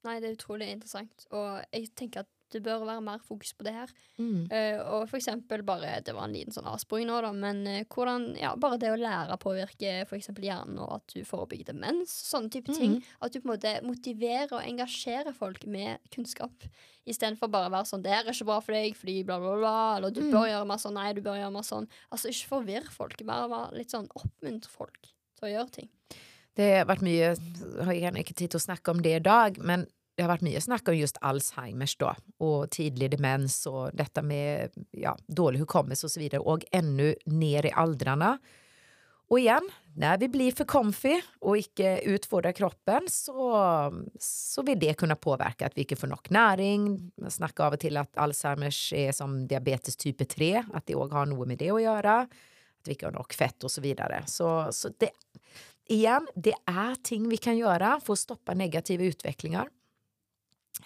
[0.04, 1.26] Nei, det er utrolig interessant.
[1.30, 3.91] Og jeg tenker at det bør være mer fokus på det her.
[4.20, 4.47] Mm.
[4.52, 7.84] Eh, og for eksempel bare, det var en liten sånn avsporing nå da, men eh,
[7.89, 12.52] hvordan, ja, bare det å lære påvirker eksempel hjernen, og at du forebygger demens, sånne
[12.54, 12.99] type ting.
[12.99, 13.04] Mhm.
[13.22, 16.68] At du på en måte motiverer og engasjerer folk med kunnskap,
[17.08, 19.39] i stedet for bare å være sånn, det er ikke bra for deg, fordi bla
[19.41, 20.32] bla bla, eller du Mm.
[20.32, 21.88] bør gjøre mer sånn, nei, du bør gjøre mer sånn.
[22.12, 25.02] Altså, ikke forvirr folk, bare være litt sånn oppmuntre folk
[25.39, 25.89] til å gjøre ting.
[26.54, 27.39] Det har mycket,
[27.78, 30.64] jag har gärna inte tid att snacka om det idag, men det har varit mycket
[30.64, 36.12] snack om just Alzheimers då och tidlig demens och detta med ja, dålig hukommelse och
[36.12, 38.38] så vidare och ännu ner i åldrarna.
[39.32, 44.93] Och igen, när vi blir för comfy och icke utfordrar kroppen så, så vill det
[44.93, 47.12] kunna påverka att vi inte får nog näring.
[47.22, 51.16] Man snackar av och till att Alzheimers är som diabetes typ 3, att det också
[51.16, 52.20] har något med det att göra.
[52.20, 54.24] Att vi inte har nog fett och så vidare.
[54.26, 55.09] Så, så det,
[55.88, 59.68] igen, det är ting vi kan göra för att stoppa negativa utvecklingar.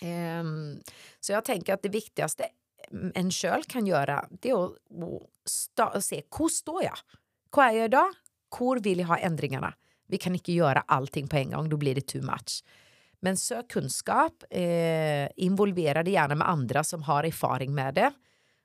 [0.02, 0.82] Ehm,
[1.20, 2.46] så jag tänker att det viktigaste
[2.92, 6.98] mm, en köl kan göra det är att, att se, hur står jag?
[7.56, 8.08] Hur är jag idag?
[8.60, 9.74] Hur vill jag ha ändringarna?
[10.08, 12.64] Vi kan inte göra allting på en gång, då blir det too much.
[13.20, 18.14] Men sök kunskap, eh, involvera dig gärna med andra som har erfaring med det.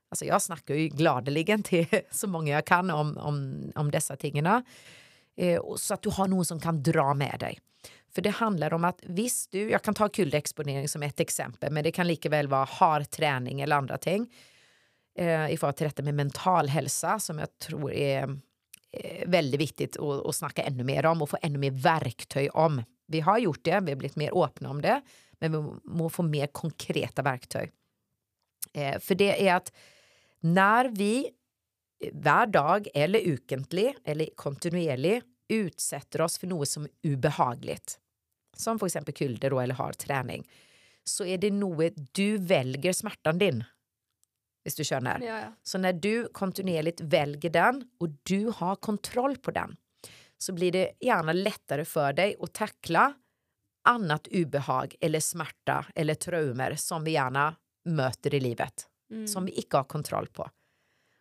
[0.08, 4.64] Alltså jag snackar ju gladeligen till så många jag kan om, om, om dessa tingarna.
[5.36, 7.58] Eh, så att du har någon som kan dra med dig.
[8.14, 11.84] För det handlar om att visst du, jag kan ta kuldexponering som ett exempel, men
[11.84, 14.32] det kan lika väl vara hard träning eller andra ting.
[15.18, 18.38] Eh, I förhållande till detta med mental hälsa som jag tror är
[18.92, 22.82] eh, väldigt viktigt att, att snacka ännu mer om och få ännu mer verktyg om.
[23.06, 25.00] Vi har gjort det, vi har blivit mer öppna om det,
[25.38, 27.70] men vi må få mer konkreta verktyg.
[28.72, 29.72] Eh, för det är att
[30.40, 31.30] när vi
[32.04, 37.98] eh, varje dag eller ukentlig eller kontinuerlig utsätter oss för något som är obehagligt,
[38.56, 40.48] som för exempel kulde då, eller hard träning,
[41.04, 43.64] så är det något du väljer smärtan din.
[44.62, 45.20] Hvis du skjønner.
[45.20, 45.52] Ja, ja.
[45.62, 49.76] Så när du kontinuerligt väljer den och du har kontroll på den
[50.38, 53.14] så blir det gärna lättare för dig att tackla
[53.84, 59.28] annat ubehag eller smärta eller traumer som vi gärna möter i livet Mm.
[59.28, 60.50] som vi inte har kontroll på.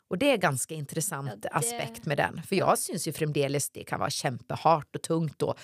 [0.09, 2.41] Och det är ganska intressant Ja, det- aspekt med den.
[2.43, 5.59] För jag syns ju framdeles det kan vara kämpehart och tungt och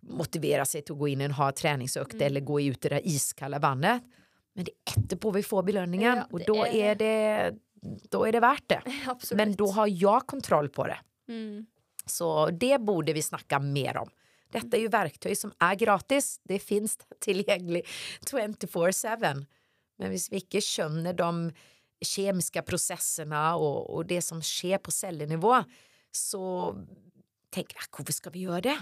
[0.00, 2.26] motivera sig till att gå in i en hard träningsökt Mm.
[2.26, 4.02] eller gå ut i det iskalla vattnet.
[4.54, 7.54] Men det är efterpå vi får belöningen Ja, och då är är det,
[8.10, 8.82] då är det värt det.
[9.06, 9.36] Absolutt.
[9.36, 10.98] Men då har jag kontroll på det.
[11.28, 11.66] mm.
[12.06, 14.10] Så det borde vi snacka mer om.
[14.52, 16.40] Detta är ju verktyg som är gratis.
[16.44, 17.88] Det finns tillgängligt
[18.30, 19.46] 24-7.
[19.98, 21.52] Men om vi inte känner de
[22.00, 25.64] kemiska processerna och, och det som sker på cellnivå
[26.12, 26.74] så
[27.50, 28.78] tänker jag, varför ska vi göra det?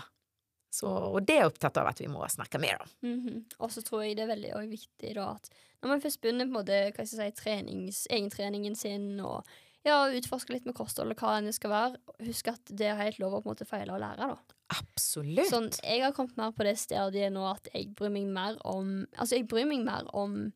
[0.71, 3.09] Så, och det är jag upptatt av att vi må snacka mer om.
[3.09, 3.45] Mhm.
[3.59, 5.49] Og så tror jeg det er veldig også viktig da at
[5.83, 9.47] når man først begynner på en måte, hva skal jeg si, trenings, egentreningen sin og
[9.87, 12.01] ja, utforske litt med kosthold og hva enn det skal være.
[12.27, 14.57] Husk at det er helt lov å på en måte feile og lære, da.
[14.75, 15.49] Absolutt.
[15.49, 19.07] Sånn, jeg har kommet mer på det stadiet nå at jeg bryr meg mer om
[19.17, 20.51] Altså, jeg bryr meg mer om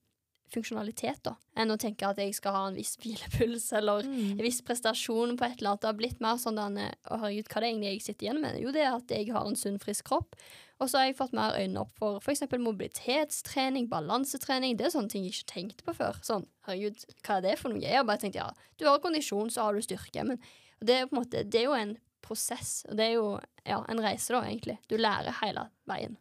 [0.53, 4.33] funksjonalitet, da, enn å tenke at jeg skal ha en viss hvilepuls eller Mm.
[4.39, 5.81] en viss prestasjon på et eller annet.
[5.81, 8.41] Det har blitt mer sånn denne, Å, herregud, hva er det egentlig jeg sitter igjen
[8.43, 8.61] med?
[8.63, 10.37] Jo, det er at jeg har en sunn, frisk kropp.
[10.83, 12.43] Og så har jeg fått mer øynene opp for f.eks.
[12.59, 14.77] mobilitetstrening, balansetrening.
[14.77, 16.19] Det er sånne ting jeg ikke tenkte på før.
[16.27, 17.83] Sånn, herregud, hva er det for noe?
[17.83, 18.49] Jeg har bare tenkt ja,
[18.81, 20.25] du har kondisjon, så har du styrke.
[20.27, 20.41] Men
[20.83, 23.29] det er, måte, det er jo en prosess, og det er jo
[23.67, 24.79] ja, en reise, da, egentlig.
[24.91, 26.17] Du lærer hele veien.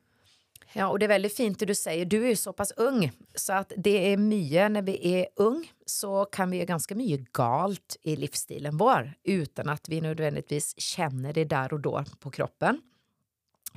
[0.74, 2.06] Ja, och det är väldigt fint det du säger.
[2.06, 5.72] Du är ju så pass ung så att det är mycket när vi är ung
[5.86, 11.34] så kan vi göra ganska mycket galt i livsstilen vår utan att vi nödvändigtvis känner
[11.34, 12.82] det där och då på kroppen.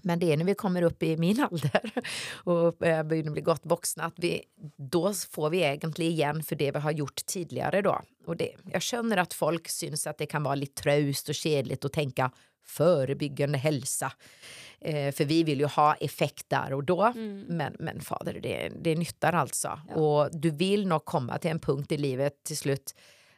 [0.03, 1.91] Men det är när vi kommer upp i min ålder
[2.33, 4.43] och börjar bli gott vuxna att vi,
[4.77, 8.01] då får vi egentligen igen för det vi har gjort tidigare då.
[8.27, 11.85] Och det, jag känner att folk syns att det kan vara lite tröst och kedligt
[11.85, 12.31] att tänka
[12.65, 14.13] förebyggande hälsa.
[14.81, 17.13] Eh, för vi vill ju ha effekt där och då.
[17.49, 19.81] Men, men fader, det, det nyttar alltså.
[19.89, 19.95] Ja.
[19.95, 22.95] Och du vill nog komma till en punkt i livet till slut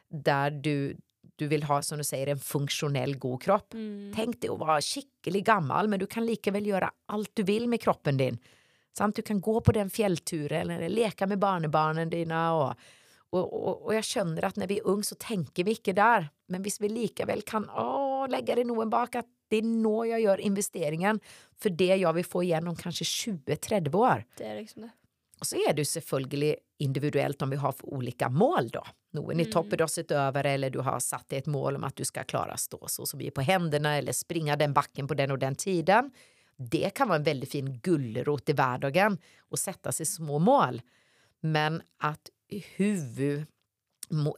[0.09, 0.97] där du,
[1.35, 3.73] du vill ha, som du säger, en funktionell god kropp.
[3.73, 4.13] Mm.
[4.15, 7.67] Tänk dig att vara skicklig gammal, men du kan lika väl göra allt du vill
[7.67, 8.37] med kroppen din.
[8.97, 12.53] Samt du kan gå på den fjällturen eller leka med barnebarnen dina.
[12.53, 12.73] Och,
[13.29, 16.29] och, och, och jag känner att när vi är ung så tänker vi inte där.
[16.47, 20.05] Men visst vi lika väl kan åh, lägga det noen bak att det är nå
[20.05, 21.19] jag gör investeringen
[21.59, 24.23] för det jag vill få igen om kanske 20-30 år.
[24.37, 24.89] Det er liksom det.
[25.39, 28.83] Och så är det ju selvfølgelig individuellt om vi har för olika mål då.
[29.11, 29.51] Noen i Mm.
[29.53, 32.87] toppidrottet över eller du har satt dig ett mål om att du ska klara stå
[32.87, 36.11] så som vi på händerna eller springa den backen på den och den tiden.
[36.57, 40.81] Det kan vara en väldigt fin gullrot i vardagen och sätta sig små mål.
[41.39, 42.29] Men att
[42.75, 43.45] huvud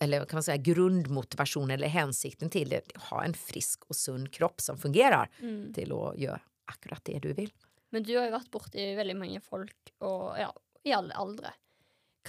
[0.02, 4.62] eller kan man säga, grundmotivation eller hänsikten till det, ha en frisk och sund kropp
[4.62, 5.74] som fungerar Mm.
[5.74, 7.54] till att göra akkurat det du vill.
[7.90, 10.52] Men du har jo vært borti veldig mange folk, og ja,
[10.84, 11.52] i alle aldre.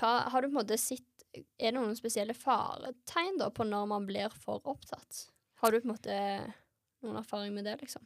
[0.01, 3.85] Hva, har du på en måte sett Er det noen spesielle faretegn da på når
[3.87, 5.29] man blir for opptatt?
[5.63, 6.15] Har du på en måte
[7.05, 8.03] noen erfaring med det, liksom?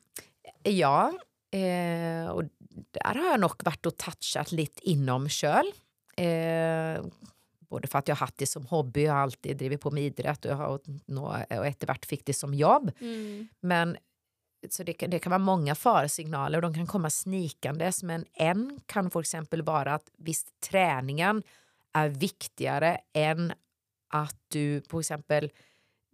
[0.62, 1.12] Ja,
[1.50, 2.44] eh, och
[2.90, 5.72] där har jag nog varit och touchat lite inom köl.
[6.16, 7.00] Eh,
[7.74, 10.02] både för att jag har haft det som hobby, jag har alltid drivit på med
[10.02, 10.80] idrott och jag har
[11.58, 12.90] och efterhvert fick det som jobb.
[13.00, 13.48] Mm.
[13.60, 13.96] Men
[14.70, 18.02] så det kan, det kan vara många faresignaler och de kan komma snikandes.
[18.02, 21.42] Men en kan för exempel vara att visst träningen
[21.92, 23.52] är viktigare än
[24.08, 25.50] att du på exempel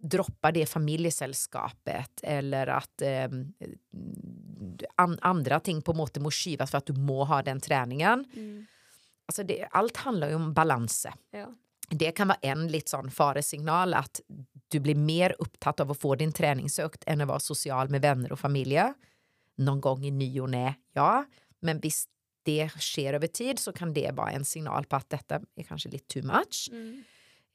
[0.03, 3.29] droppar det familjesällskapet eller att eh,
[4.95, 8.25] an, andra ting på måte må skyvas för att du må ha den träningen.
[8.33, 8.65] Mm.
[9.25, 11.07] Alltså det, allt handlar ju om balans.
[11.31, 11.53] Ja.
[11.89, 14.21] Det kan vara en lite sån faresignal att
[14.67, 18.31] du blir mer upptatt av att få din träningsökt än att vara social med vänner
[18.31, 18.81] och familj.
[19.57, 21.25] Någon gång i ny och nä, ja.
[21.59, 22.09] Men visst
[22.43, 25.89] det sker över tid så kan det vara en signal på att detta är kanske
[25.89, 26.69] lite too much.
[26.71, 27.03] Mm.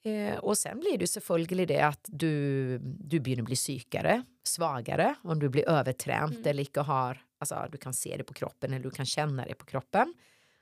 [0.04, 5.38] Eh, och sen blir det selvfølgelig det att du, du börjar bli sykare, svagare om
[5.38, 6.46] du blir övertränt Mm.
[6.46, 9.54] eller inte har, alltså du kan se det på kroppen eller du kan känna det
[9.54, 10.14] på kroppen.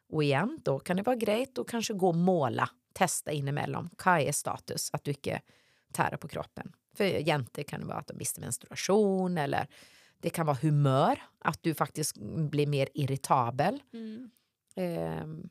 [0.09, 3.91] Och igen, då kan det vara grejt att kanske gå och måla, testa inemellan.
[4.05, 4.91] Vad är status?
[4.93, 5.41] Att du inte
[5.93, 6.73] tärer på kroppen.
[6.97, 9.69] För jenter kan det vara att de mister menstruation eller
[10.21, 12.17] det kan vara humör, att du faktiskt
[12.51, 13.83] blir mer irritabel.
[13.93, 14.31] Mm.
[14.77, 15.49] Ehm,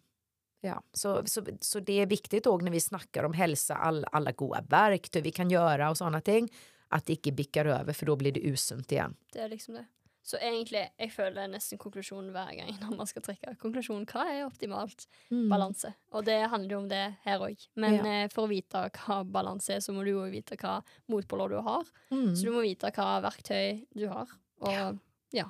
[0.61, 4.31] ja, så, så, så det är viktigt också när vi snackar om hälsa, all, alla
[4.31, 6.49] goda verktyg vi kan göra och sådana ting,
[6.87, 9.15] att det inte bickar över för då blir det usunt igen.
[9.33, 9.85] Det er liksom det.
[10.23, 14.05] Så egentlig, jeg føler nesten konklusjonen hver gang når man skal trekke konklusjonen.
[14.07, 15.91] Hva er optimalt balanse?
[16.15, 17.67] Og det handler jo om det her òg.
[17.75, 18.05] Men Ja.
[18.23, 20.77] eh, for å vite hva balanse er, så må du jo vite hva
[21.11, 21.83] motpoler du har.
[22.11, 22.31] Mm.
[22.35, 24.99] Så du må vite hva verktøy du har, og
[25.35, 25.49] ja,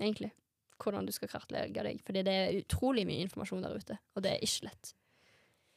[0.00, 0.32] egentlig
[0.78, 2.00] hvordan du skal kartlegge deg.
[2.06, 4.94] Fordi det er utrolig mye informasjon der ute, og det er ikke lett.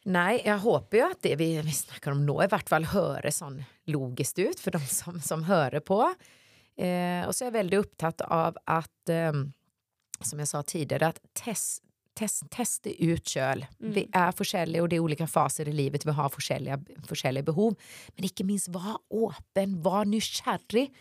[0.03, 3.31] Nej, jag hoppas ju att det vi, vi snackar om nu i vart fall höre
[3.31, 6.13] sån logiskt ut för de som, som hör på.
[6.77, 9.31] Eh, och så är jag väldigt upptatt av att, eh,
[10.21, 13.65] som jag sa tidigare, att test, test, testa ut köl.
[13.79, 13.93] Mm.
[13.93, 16.29] Vi är forskjellige och det är olika faser i livet, vi har
[17.07, 17.75] forskjelliga behov.
[18.15, 20.93] Men inte minst var öppen, var nysgjerrig.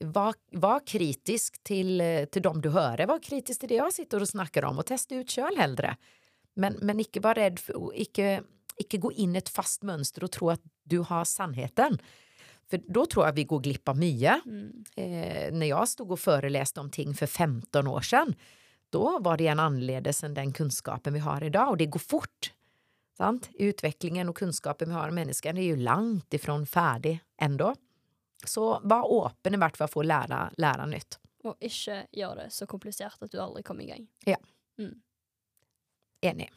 [0.00, 3.06] Var, var kritisk till, eh, till dem du hör.
[3.06, 5.96] Var kritisk till det jag sitter och snackar om och testa ut köl hellre.
[6.58, 8.42] Men, men ikke vara rädd för ikke,
[8.82, 11.98] ikke gå in i ett fast mönster och tro att du har sannheten.
[12.70, 14.46] För då tror jag vi går glippa mycket.
[14.46, 14.84] Mm.
[14.96, 18.34] Eh, när jag stod och föreläste om ting för 15 år sedan,
[18.90, 22.52] då var det en annorledes än den kunskapen vi har idag och det går fort.
[23.16, 23.50] Sant?
[23.54, 27.74] Utvecklingen och kunskapen vi har om människan är ju långt ifrån färdig ändå.
[28.44, 31.18] Så var åpen i fall for å lære, lære nytt.
[31.44, 34.06] Og ikke gjør det så komplisert at du aldri kommer i gang.
[36.20, 36.50] Enig.